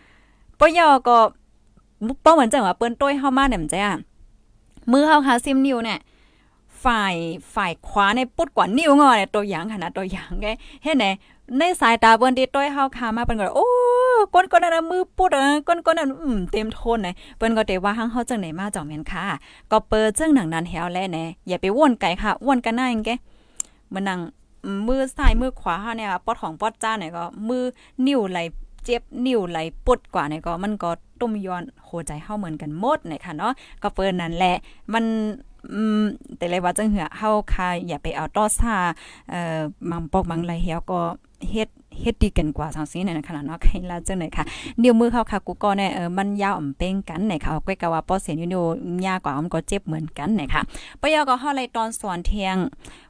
[0.59, 1.17] ปยอก็
[2.25, 3.97] ป้อเหมือนจังว่าเปิ้นต้วยเฮามาเนี่ยใจอะ
[4.93, 5.99] มือเฮาค่ะซิมนิวเนี่ย
[6.85, 7.15] ฝ่าย
[7.55, 10.47] ฝ่ายขวาในปุดกว่านิ้วงอเนี่ยตัวอย่างค่ะนะตัวอย่างแก
[10.83, 11.07] เฮ็ดไหน
[11.59, 13.69] ในสายตาเปิ้นที่ต้อยเฮาคามาเปิ้นก็โอ้
[14.35, 19.25] ก้นก้นนั้นมือปุดเออก้นก้นนั้นอืมเต็มทนเลยเปิ้นก็เตว่าหังเฮาจังไหนมาจ่องแม่นค่ะ
[19.71, 23.11] ก็เปิดจังหนังนั้นแฮวแลแน่อย่าไปว่นไก่ค่ะว่นกันหน้าจังแก
[23.95, 24.21] มันนั่ง
[24.87, 27.63] มือซ้ายมือขวาเฮาเนี่ยปอดของปอดจ้าเนี่ยก็มือ
[28.07, 28.39] นิ้วไหล
[28.85, 34.57] เจ็บนิ้วไหลปดกว่าเนี่ยก็มันก็ตุ้มย้อนโหใจเฮาเหมือนกันหมดนะคะเนาะก็เปิ้นนั่นแหละ
[34.93, 35.05] มัน
[35.73, 36.03] อืม
[36.37, 38.77] แต่เลยว่าจังเหือเฮาคาอย่าไปเอาต้อซา
[39.31, 41.01] เอ่อมังปอกมังไหลเหี่ยวก็
[41.51, 41.69] เฮ็ด
[42.01, 44.45] เฮ็ดดีกันกว่าจังซี่นั่นขนาดเนาะใครลาจังไหนค่ะ
[44.83, 48.65] นิ้วมือเขาค่ะกูก็เนี่ยเออมันยาวอ่ำเป้งกันไหนค่ะก้อยกะว่าป้อเสียนอยู่นิ้ว
[49.07, 50.63] ยากว่ามันก็เจ็บเหมือนกันไหนค่ะ
[51.01, 52.57] ปยอก็เฮาเลตอนสอนเทียง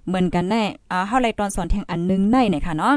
[0.06, 2.94] เหมือนกันแน่อ่าเฮาเลตอนสอนเทียงอันนึงในไหนค่ะเนาะ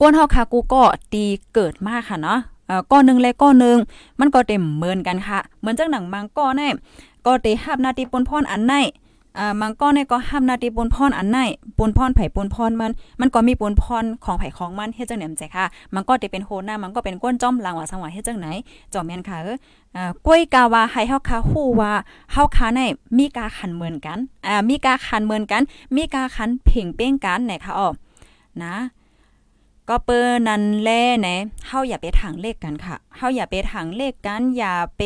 [0.00, 3.76] กวนเฮาค่ะกูก็ตีเกิดมากค่ะเนาะเออก้อนหนึ่งและก้อนหนึ่ง
[4.20, 6.68] มันก็เต็มเหมือนกันค่ะ เหมือนจังหนังมังก้อนแน่
[7.26, 8.74] ก็เตฮับนาทีปนพรอันไหน
[9.38, 11.38] อ่ามังก้อนเนี่ยก็ห้ามนาทีปนพรอันไหน
[11.78, 18.46] ปนพรไผ่ปนพรมัน มันก็มีปนพรของไผ่ของมันเฮ็ดจังไหนใจค่ะ มันก็จะเป็นโหน้ามันก็เป็นก้นจ้อมหลังว่าสังว่าเฮ็ดจังไหน
[18.92, 19.56] จอมแม่นค่ะเออ
[19.96, 21.92] อ่ากล้วยกาว่าให้เฮาคาฮู้ว่า
[22.32, 22.80] เฮาคาใน
[23.18, 25.62] มีกาขันเหมือนกันอ่ามีกาขันเหมือนกัน
[25.96, 27.88] มีกาขันเพ่งเป้งกันไหนค่ะอ๋อ
[28.64, 28.74] นะ
[29.88, 31.28] ก็เปิ้นนั่นแลไหน
[31.66, 35.02] เฮาอย่าไปถังเลขกันค่ะเฮาอย่าไปถังเลขกัน อย่าไป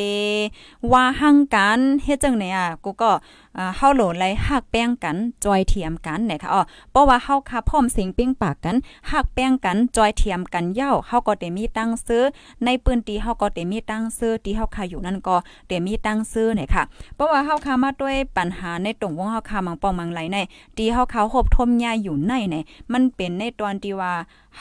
[0.92, 3.10] ว่าหั่งกันเฮ็ดจังไหนอะกูก็
[3.58, 8.76] อ่าเฮาโหลไลหักแป้งกันจอยเทียมกันไหนค่ะอ๋อเพราะว่าเฮาค่ะพร้อมสิงปิ้งปากกัน
[9.10, 12.22] หักแป้งกันจอยเทียมกันเย้าเฮาก็ได้มีตั้งซื้อ
[12.64, 15.36] ในปืนตีเฮาก็ได้มีตั้งซื้อที่เฮาค่ะอยู่นั่นก็
[15.68, 16.82] ได้มีตั้งซื้อไหนค่ะ
[17.14, 20.38] เพราะว่าเฮาค่ะมาด้วยปัญหาในตรงวงเฮาค่ะมังปองมังไหลใน
[20.76, 22.56] ที่เฮาเขาหบทมยาอยู่ในไหน
[22.92, 24.12] มันเป็นในตอนที่ว่า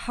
[0.02, 0.08] เฮ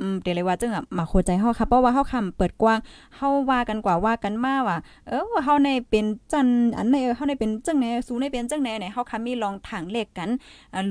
[0.00, 2.78] อืมเดี๋ยวเลยว่าจังอะมาโคใจเฮาค่ะเพราะว่าเฮาคำเปิดกว้าง
[3.16, 4.76] เฮาว่ากันกว่าว่ากันมาว่า
[5.08, 10.28] เออเฮาในเป็นจันอันในเฮาในเป็นจังไหนสูในเป็นจังไหนไหนเฮาคำมีลองถังเลขกัน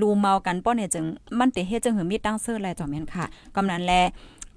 [0.01, 1.05] ลูเมากันป้อเนี่ยจึง
[1.39, 3.25] มันติเฮ็ดจังหือมีตั้งเสื้อแลจอมแม่นค่ะ
[3.55, 3.93] กำนั้นแล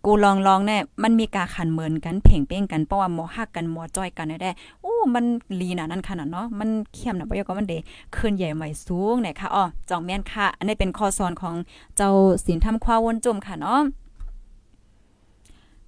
[0.04, 5.24] กูลองลองแน่มันมีกาขันเหมือนกันเพ่งเป้งกันเพราะว่าหมอฮักกันหมอจ้อยกันได้โอ้มัน
[5.60, 7.74] ลีน่ะนั่นขนาดเนาะมันเข้มนะประโยคก็มันเด
[8.16, 11.54] ขึ้นใหญ่ใหม่สูงเนี่ยค่ะอ๋อจองแม่นค่ะ อันนี้เป็นข้อสอนของ
[11.96, 12.10] เจ้า
[12.44, 13.80] ศีลธรรมควาวนจุ่มค่ะเนาะ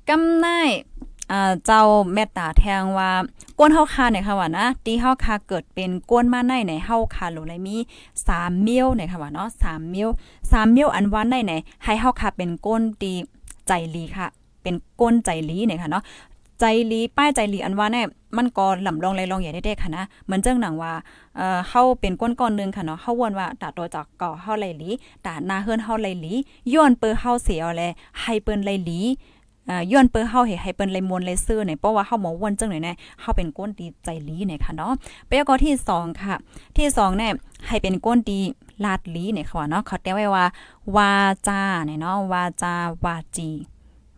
[0.09, 0.71] กำนาย
[1.33, 3.11] อ่าเจ้าเมตตาแทงว่า
[3.59, 7.77] ก้นเฮาคาเนี่ยค่ะว่านะตีเฮาคาเกิดเป็นก้นมาในในเฮาคาโลเลยมี
[8.21, 10.09] 3มิลเนี่ยค่ะว่าเนาะ3มิล
[10.43, 11.53] 3มิลอันว่าในไหน
[11.85, 13.13] ให้เฮาคาเป็นก้นตี
[13.69, 14.27] ใจลีค่ะ
[14.63, 16.05] เป็นก้นใจลีเนี่ยค่ะเนาะ
[16.61, 20.93] ใจลีป้ายใจลีอันว่าเนี่ยมันก็ลำลองเลยลองใหญ่ได้ๆค่ะนะเหมือนเจ้งหนังว่า
[21.37, 24.91] เอ่อเฮาเป็นก้นก้อนนึงค่ะเนาะเฮาวนว่าตาตัวจากก่อเฮาไหลลี
[25.27, 26.35] ตาหน้าเฮือนเฮาไหลลี
[26.75, 27.83] ย้อนเปิ้เฮาเสียอาแล
[28.21, 29.01] ให้เปิ้นไหลลี
[29.69, 34.93] อ่าย้อนเปิ้เฮาเฮ็ดให้เปิ้นเลยมวนเลยซื้อเนี่ยเพราะว่าเฮาหมอวนจังไหนแน่เฮาเป็นก้นดีใจลีเนี่ยค่ะเนาะ
[35.27, 36.35] ไปก็ที่2ค่ะ
[36.79, 37.33] ที่2เนี่ย
[37.69, 38.41] ให้เป็นก้นดี
[38.85, 40.47] ลาดลีเนี่ยค่ะเนาะเขาแต่ไว้ว่า
[40.97, 41.13] วา
[41.49, 43.51] จาเนี่ยเนาะวาจาวาจี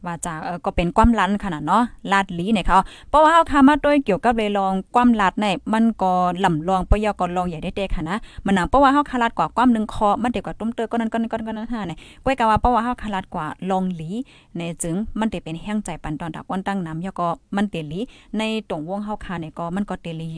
[0.06, 6.12] ว่าจะเออก็เป็นความลันขนาดเนาะลาดลีเนี่ยเขาเพราะว่าเฮาคามาด้วยเกี่ยวกับเลยลองความลัดเนี่ยมันก็
[6.44, 14.10] ลำลองปยอก็ลองใหญ่ได้เด็ค่ะนะมันหนังเพราะว่าเฮาคาลัดกว่าความนึงคอมันเด็กกว่าต้มเตอก็นั้นก็นั้นก็นั้นหาเนี่ยก้อยกะว่าเพราะว่าเฮาคาลัดกว่าลองหลี
[14.56, 18.00] ในจึงมันได้เป็นแห้งใจปันตอนดักวันตั้งน้ำยอก็มันเตลี
[18.38, 20.28] ในตรงวงเฮาคาเนี่ยก็มันก็เตลี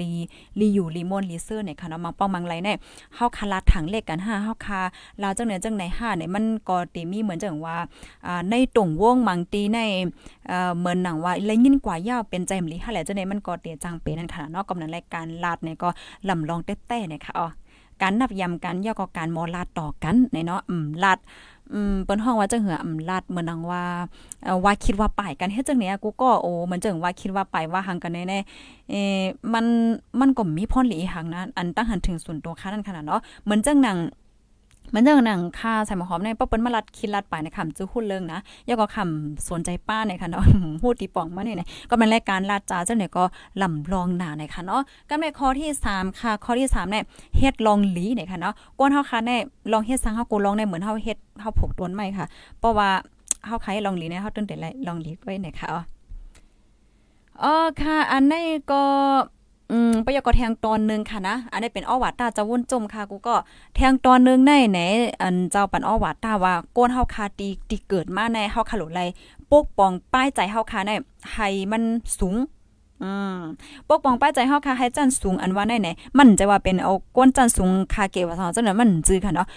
[0.00, 0.12] ลี
[0.58, 2.76] ลีอยู่ลีมอนลีเซอร์เนี่ยค่ะเนาะมังป้องมังไรเนี่ย
[3.14, 4.80] เฮาคาลัดถังเลขกัน5เฮาคา
[5.22, 7.76] ลาจังเหนือจังไหน5เนี่ยมันก็เตมีเหมือนจังว่า
[8.50, 9.78] ในตรงวงมังตีใน
[10.48, 15.88] เอ่อเหมือนหนังว่าเลยยินกว่ายาวเป็นใจมลีหาแหละจังได๋มันก็เตียจังเป็นนั่นค่ะเนาะกำนันรายการลาดเนี่ยก็
[16.28, 17.46] ลำลองแต้ๆเนี่ยค่ะอ๋อ
[18.02, 21.18] การนับยำกันย่อก็การมอลาดต่อกันในเนาะอืมลาด
[21.72, 23.82] อืมเปิ้นห้องว่าจังเหืออืมลาดเหมือนนังว่า
[24.44, 29.02] เอ่อว่าคิดว่าป่ายกันเฮ็ดจังเนี้ยกูก็โอ้มันจังว่าคิดว่าป่ายว่าหังกันแน่ๆเอ่
[29.54, 29.64] มัน
[30.20, 33.98] มันก็มีพรหลีหังนะอันตั้งหันถึงส่วนตัวค่ะนั่นขนาดเนาะเหมือนจังหนัง
[34.94, 40.44] มันเรื่องหนังค่าใส่หมอหอมในป้าเปิ้นมาลัดคิดลัดไปในคำจื้อหุ้นเรื่องนะยาก็คำสนใจป้าในค่ะเนาะ
[40.82, 43.24] พูดตีป่องมาเนี่ยก็เป็นรายการลาดจ้าเจ้าเนี่ยก็
[43.62, 47.04] ลำลองหนาในค่ะเนาะก็ในข้อที่ 3 ค่ะ ข้อที่3เนี่ย
[47.38, 49.30] เฮ็ดลองหลีเนี่ยค่ะเนาะก้นเฮาค่ะใน
[49.72, 52.26] ลองเฮ็ดซังเฮากูลองในเหมือนเฮาเฮ็ดเฮาผูกต้นไม้ค่ะ
[52.58, 52.90] เพราะว่า
[53.46, 54.54] เฮาใครลองหลีเนี่ยเฮาต้นแต่
[54.86, 55.68] ลองหลีไว้เนี่ยค่ะ
[57.42, 58.82] อ๋อค่ะ อันนี้ก็
[59.72, 63.34] อืมปยกแทงตอนนึงค่ะนะ อันนี้เป็นอ้อวัดตาจะวุ่นจมค่ะ กูก็
[63.76, 64.78] แทงตอนนึงในไหน
[65.22, 69.00] อันเจ้าปันอ้อวัดตาว่าโกนเฮาคาตีตีเกิดมาในเฮาคาหลไล
[69.50, 70.90] ปกป้องป้ายใจเฮาคาใน
[71.32, 71.82] ให้มัน
[72.18, 72.36] สูง
[73.02, 73.38] อืม
[73.88, 75.88] ปกป้องป้ายใจเฮาค่ะให้จันสูงอันว่าได้ไหน
[76.18, 79.48] มันจะว่าเป็นเอาก้นจันสูงคาเกว่าจังนั้นมันจื้อค่ะเนาะ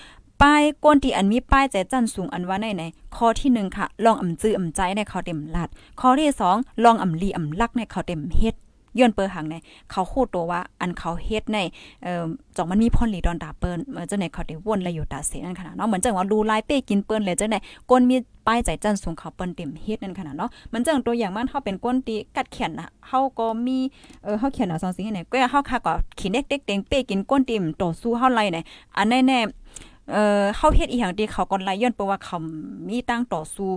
[0.41, 2.83] ป้ายก้นที่อันมีป้ายใจจันสูงอันว่าได้ไหน
[3.15, 5.69] ข้อที่1ค่ะ ลองอ่ำจื้ออ่ำใจในเขาเต็มลัด
[5.99, 8.55] ข้อที่2ลองอ่ำลีอ่ำลักในเขาเต็มเฮ็ด
[9.01, 9.55] ย้อนเปิหังใน
[9.91, 11.57] เขาคูดตัวว่าอันเขาเฮ็ดใน
[12.03, 12.23] เอ่อ
[12.57, 18.15] จองมันมีพ่นหลีดอนตาเปิ้นเมื่อจังได๋เขาได้วนและอยู่ตาเสนั่นขนาดเนาะเหมือนจังว่าดูลายเป้กินเปิ้นเลยจังได๋ก้นมี
[18.47, 23.77] ป้ายใจจันสูงเขาเปิ้นเต็มเฮ็ดนั่นขนาดเนาะมันจังตัวอย่างมันเฮาเป็นก้นตีกัดเขียนน่ะเฮาก็มี
[24.23, 28.57] เออเฮาเขียนน่ะ2สิ่งไหนก็เฮาค่ะก็ขีเด็กเด็กเต็งเป้กินก้นติ่มต่อสู้เฮาไล่ไหน
[28.97, 29.49] อันแน่ๆ
[30.11, 32.37] เอ่อเฮาเฮ็ดอีหยังที่เขาก่อนไล่ย้อนเพราะว่าเขา
[32.87, 33.69] มีตั้งต่อสู้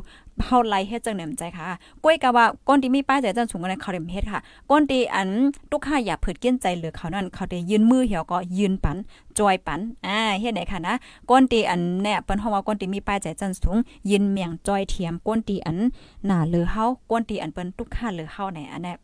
[0.45, 1.69] เฮาไล่เฮ็ดจังแหนมใจค่ะ
[2.05, 5.29] ก้อยกะว่าก้นที่มีป้ายใจจันสูงกันเขาเดมเฮ็ดค่ะก้นที่อัน
[5.71, 8.97] ทุกค่าอย่าเผิดเกี้ยนใจเหลือเขานั่นเขาได้ยืนมือเหี่ยวก็ยืนปัน
[9.39, 10.95] จอยปันอ่าเฮ็ดไหนค่ะนะ
[11.31, 13.77] ก้นที่อันเนี่ยเปิ้นเฮาว่าก้นที่มีป้ายใจจันสูง
[14.11, 15.79] ยืนเมียงจอยเทียมก้นที่อัน
[16.27, 18.97] หน้าเหลือเฮาก้นที่อันเปิ้นทุกค่าเหลือเฮาไหนอันเนี้ย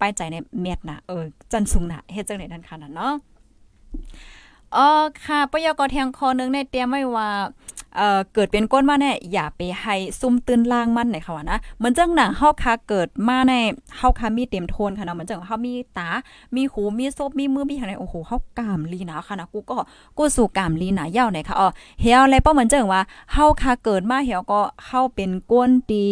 [0.00, 3.12] ป้ายใจในเม็ดนะเออจันสูงน่ะเฮ็ดจังได๋นั่นค่ะเนาะ
[4.76, 4.88] อ๋อ
[5.24, 7.28] ค่ะปยกแทงคอนึงในเตรียมไว้ว่า
[7.96, 13.54] เอ่อเกิดเป็นก้นมาแน่อย่าไปให้ซุ่มตื้นล่างมันไหนค่ะว่านะเหมือนจังหนังเฮาคาเกิดมาใน
[13.96, 16.08] เฮาคามีเต็มโทนค่ะเนาะเหมือนจังเฮามีตา
[16.54, 19.76] มีหูมีซบมีมือมีอะไรโอ้โหเฮากามลีนะค่ะนะกูก็
[20.18, 21.68] กูสู่กามลีนะยาวไหนค่ะอ๋อ
[22.00, 23.02] เฮียอะไรป้อเหมือนจังว่า
[23.32, 26.08] เฮาคาเกิดมาเฮียก็เฮาเป็นก้นดี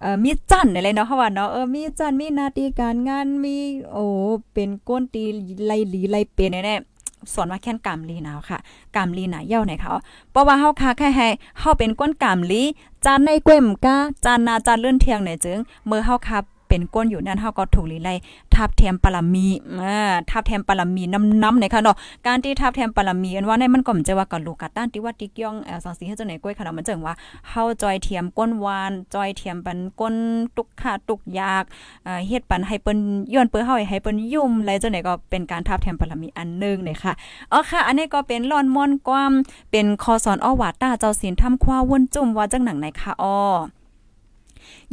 [0.00, 3.56] เอ่อมีจันอะไรเนาะเฮาว่าเนาะเออมีจันมีนาทีการงานมี
[3.92, 4.04] โอ้
[4.52, 5.24] เป็นก้นตี
[5.66, 6.76] ไลลีไลเป็นแน่
[7.32, 8.58] สอนว่าแค่นกามลีนาวค่ะ
[8.96, 9.92] กามลีน่ะเย่าไหนเขา
[10.30, 12.62] เพราะว่าเฮาคาแค่ให้เฮาเป็นก้นกามลี
[13.04, 18.10] จานในกล้มกาจานนาจานเลื่อนเทียงไหนจึงเมื่อเฮาคับ เป็นก้นอยู่นั่นเฮาก็ถูกลีไล
[18.54, 19.46] ทับแถมปรมี
[19.80, 21.96] อ่าทับแถมปรมีน้ำน้ำในค่ะเนาะ
[22.26, 27.14] การที่ทับแถมปรมีอันว่าในมันก็มจะว่ากับลูกกัดต้านที่ว่าติกย่องเอ่อสังสีให้จังไหนก้อยค่ะเนาะมันจังว่า
[27.48, 30.14] เฮาจอยเทียมก้นวานจอยเทียมปันก้น
[30.56, 31.64] ตุกขาตุกยาก
[32.04, 32.98] เอ่อเฮ็ดปันให้เปิ้น
[33.34, 37.12] ย้อนเปิ้นเฮาให้เปิ้นยุ่มอะไรจังไหนก็เป็นการทับแถมปรมีอันนึงเนี่ยค่ะ
[37.52, 39.32] อ๋อค่ะ อันนี้ก็เป็นลอนม่อนความ
[39.70, 43.38] เป็นคอสอนอ้อวาต้าเจ้าศีลทำควาวนจุ่มว่าจังหนังไหนค่ะอ้อ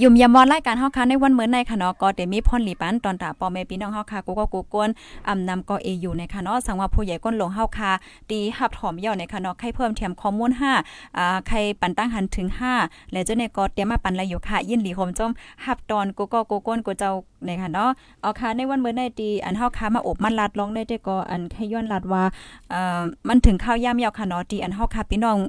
[0.01, 4.89] ยุ่มยามอนรายการเฮาค่ะในวันเหมือนในค่ะเนาะก็ได้มีพรหลีปันตอนตาปอแม่พี่น้องเฮาค่ะกูก็กูกวน
[5.27, 7.91] อำนำก็เออยู่ในค่ะเนาะสังว่าผู้ใหญ่ก้นหลงเฮาค่ะ
[8.29, 10.51] ตีหับถอมย่อในค่ะเนาะใครเพิ่มเทียมข้อมูล
[10.83, 12.47] 5อ่าใครปันตั้งหันถึง
[12.79, 15.31] 5 แล้วเจ้าในก็เตรียมมาปันละอยู่ค่ะ ยินหลีโฮมจม
[15.65, 17.11] หับตอนกูก็กูกวนกูเจ้า
[17.45, 17.89] ในค่ะเนาะ
[18.21, 22.23] เอาค่ะในวันเหมือนในตีอันเฮาค่ะมาอบมันลัดลองได้แต่ก็อันแค่ย้อนลัดว่า
[22.69, 25.39] เอ่อมันถึงข้าวยามยาวค่ะเนาะตีอันเฮาค่ะพี่น้อง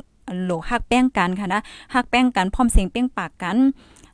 [0.44, 1.61] โหลฮักแป้งกันค่ะนะ
[1.94, 3.57] ฮักแป้งกันพร้อมเสียงเป้งปากกัน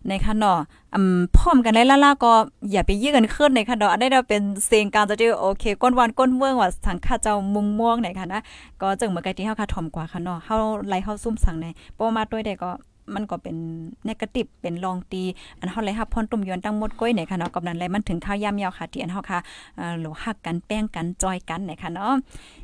[0.08, 0.58] ในคันเนาะ
[0.94, 2.32] อืมพร้อมกันได้ล่าๆก็
[2.70, 8.40] อย่าไปยื้อกันขึ้นในคันเนาะอันนี้เราเป็นเสียงการจะที่โอเค ก้นวันก้นเมืองว่าสังฆาเจ้ามุงม่วงในค่ะนะ
[8.82, 10.56] ก็จึงเมื่อกี้ที่เฮาค่ะถ่อมกว่าค่ะเนาะเฮา
[10.88, 12.70] ไล่เฮาซุ่มสั่งในเพราะมาด้วยได้ก็
[13.14, 13.56] มันก็เป็น
[14.04, 15.22] เนกาทีฟเป็นลองตี
[15.58, 19.38] อันเฮาเลยรับพรตุ่มยอนตั้งหมดก้อยไหนค่ะเนาะกับนั้นเลยมันถึงข้าวยามยาวค่ะที่อันเฮาค่ะ
[19.76, 22.12] เอ่อโหลฮักกันแป้งกันจอยกันไหนค่ะเนาะ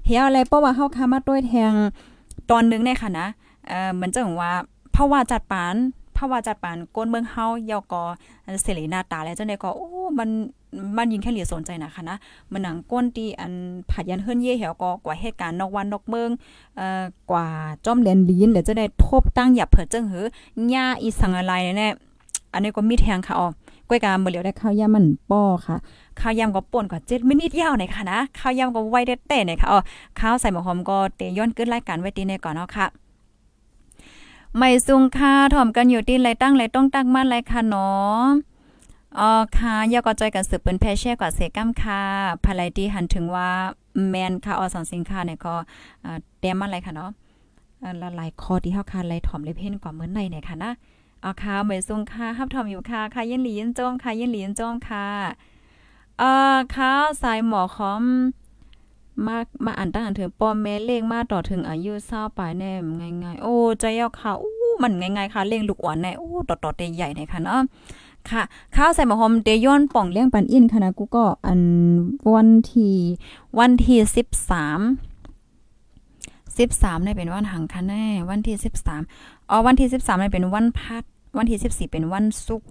[0.07, 1.73] เฮียอะไรเพราะว่าเฮาค่ะมาด้วยแทง
[2.51, 3.27] ตอนนึงเนี่ยค่ะนะ
[3.69, 4.53] เอ่อเหมือนจังว่า
[4.93, 5.75] เพราะว่าจัดปาน
[6.19, 8.03] ภาวะจัดปานก้นเมืองเฮาเยาก็
[8.63, 9.89] เสรีหน้าตาแล้วเจังได๋ก็โอ้
[10.19, 10.29] มัน
[10.97, 12.17] มันยิงแค่เหลียสนใจนะคะนะ
[12.53, 13.53] มันหนังก้นตีอัน
[13.91, 16.31] ผัดยันเฮิรนเย่เหี่ยวก็กว่าเหตุการณ์นอกวันนอกเมือง
[16.77, 17.47] เอ่อกว่า
[17.85, 20.25] จอมแลนลีนเดี๋ยวจะได้ทบตั้งหยับเผิดเจังหือ
[20.71, 21.89] หญ้าอีสังอะไรแน่
[22.53, 23.49] อันนี้ก็มีแทงค่ะอ๋อ
[23.89, 25.77] ก้อยกาเมื่อเหลียวได้ข้าวยำมันป้อค่ะ
[26.21, 29.81] ข้าวยำก็ป่นกว่า7มินิตยาวหน่อยค่ะนะข้าวยำก็ไว้ได้แต่เนี่ยค่ะอ๋อ
[30.21, 32.87] ข้าวใส่หมอหอมก็เตย้อนขึ้นรายการไว้ตีในก่อนเนาะค่ะ
[34.57, 38.23] ไม่ซุงค่าถ่อมกันอยู่ที่ไรตั้งไรต้องตั้งมั่นไรค่ะเนาะ
[39.19, 42.03] อ๋อค่ะยอก็จอยกันสืบเป็นแพเช่กว่าเสกัมค่ะ
[42.45, 43.51] ภายไลที่หันถึงว่า
[44.09, 45.55] แมนค่ะออสองสินค้าเนี่ยก็
[46.39, 47.11] เตรียมมาไรค่ะเนาะ
[48.03, 50.71] ละลายคอที่เฮาค่ะไลถ่อมเลยเพ่นกว่าเหมือนในเนี่ยค่ะนะ
[51.25, 55.07] อ๋อค่ะไม่ซุงค่ะฮับถ่อมอยู่ค่ะค่ะยินหลียินจมค่ะยินหลียินจมค่ะ
[56.19, 56.93] เอ่อค่ะ
[57.23, 58.05] สายหมอคอม
[59.27, 62.71] มา มาอ่านตั้งอันถึงปอมแม่เลขมาต่อถึงอายุเศร้าปลายแน่
[63.25, 64.53] ง่ายๆ โอ้ใจยาวค่ะอู้
[64.83, 67.61] มันง่ายๆค่ะเลขลูกอ่อนแน่โอ้ต่อๆเตใหญ่ๆค่ะเนาะ
[68.31, 68.43] ค่ะ
[68.77, 71.61] ข้าวใส่หมอหอมเตย้อนป่องเลี้ยงปันอินค่ะนะกูก็อัน
[72.35, 72.97] วันที่
[73.59, 74.81] วันที่สิบสาม
[76.59, 79.03] สิบสามเนี่ยเป็นวันหังคะแน่ วันที่สิบสาม
[79.51, 81.05] อ๋อวันที่สิบสามเนี่ยเป็นวันพัด
[81.39, 82.69] วันที่สิบสี่เป็นวันศุกร์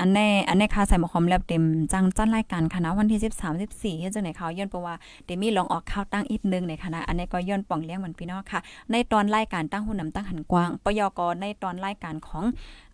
[0.00, 4.94] อันแน่อันแน่ค่ะใส่หมอคอมแล้วเต็มจังจันรายการคณะวันที่ 13 14เฮ็ดจังไหนเขาย้อนเพราะว่า
[5.24, 12.44] เดมี่ลองออกข่าวตั้งอีกนึงในคณะอันนี้ก็ย้อนป่องเลี้ยงมันพี่น้องค่ะ ในตอนรายการตั้งหุ่นนำตั้งหันกว้างปยกในตอนรายการของ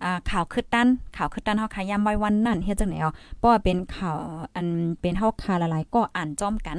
[0.03, 3.07] อ่าข่าวคึดตันข่าวคึดตันเฮาค่ะยามไว้วันนั้นเฮ็ดจังไหนเอ
[3.39, 4.19] เพราะว่าเป็นข่าว
[4.55, 4.67] อัน
[5.01, 6.79] เป็นเฮาคาละลายก็อ่านจ้อมกัน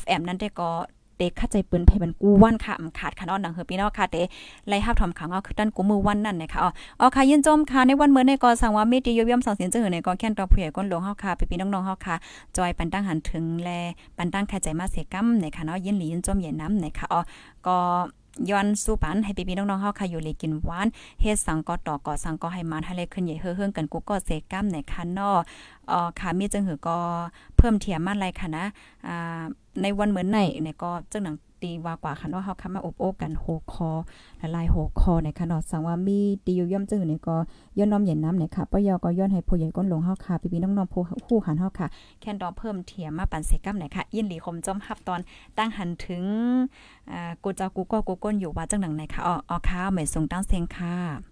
[0.00, 0.70] FM นั้นได้ก็
[1.22, 4.16] เด็กเข้าใจปืนเพมันกูวันค่ะขาดค่ะนอนหนังเฮอพี่น้องค่ะเต
[4.68, 6.60] ไล่ฮับทำขังเอาคือตั้นกูมือวันนั่นนะคะ
[7.00, 12.16] อ๋อค่ะยินจมค่ะในวันเมื่อในกอสั่งว่าเมติยย่อมสองเสียงเจอในกอแค่นตอผู้ใหญ่ก้นหลวงเฮาค่ะพี่น้องๆเฮาค่ะ
[12.56, 13.68] จอยปันตั้งหันถึงแล
[14.16, 17.20] ปันตั้งแค่ใจมาเสกำในค่ะเนาะยินหลียินจมเย็นน้ำนค่ะอ๋อ
[17.66, 17.76] ก็
[18.50, 20.86] ย้อนสู้ปันให้พี่ๆน้องๆเฮาค่ะอยู่เลยกินหวาน
[21.20, 25.30] เฮ็ดสังก็ต่อก็สังก็ให้มันให้เลยขึ้นใหญ่เฮือๆกันกูก็เสกัมในคันนอ
[25.90, 26.98] อ่อค่ะมีจังหือก็
[27.56, 28.64] เพิ่มเทียมมาไรค่ะนะ
[29.06, 29.42] อ่า
[29.82, 33.90] ในวันเหมือนไหนเนี่ยก็จังหนัง ตีว่ากว่าคันว่าเฮาคามาอบโอ้กันโหคอ
[34.40, 37.36] ละลายโหคอในค่ะเนาะสังว่ามีตีอยู่ย่อมจื้อนี่ก็
[37.78, 41.86] ย้อนน้อมเย็นน้ำเนี่ยค่ะปยก็ย้อนให้ผู้ใหญ่ก้นลงเฮาค่ะพี่ๆน้องๆผู้ผู้หันเฮาค่ะ
[42.20, 45.20] แคนดอเพิ่มเทียมมาปันเสกำไหนค่ะยินหลีคมจอมฮับตอน
[45.58, 46.24] ตั้งหันถึง
[47.10, 51.31] อ่ากูเจ้ากูก็กูก้นอยู่ว่าจังหนังไหนค่ะอ๋ออ๋อค่ะเหมยส่งตั้งเซงค่ะ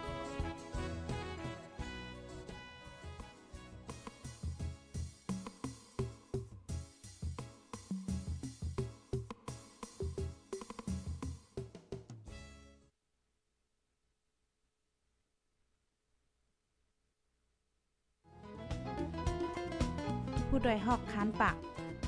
[20.71, 21.55] ผู้โดยหอกคันปาก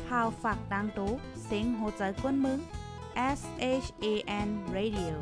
[0.08, 1.12] พาวฝากดังตู้
[1.44, 2.60] เสียงโหใจกวนมึง
[3.40, 3.42] S
[3.84, 4.06] H A
[4.48, 5.14] N Radio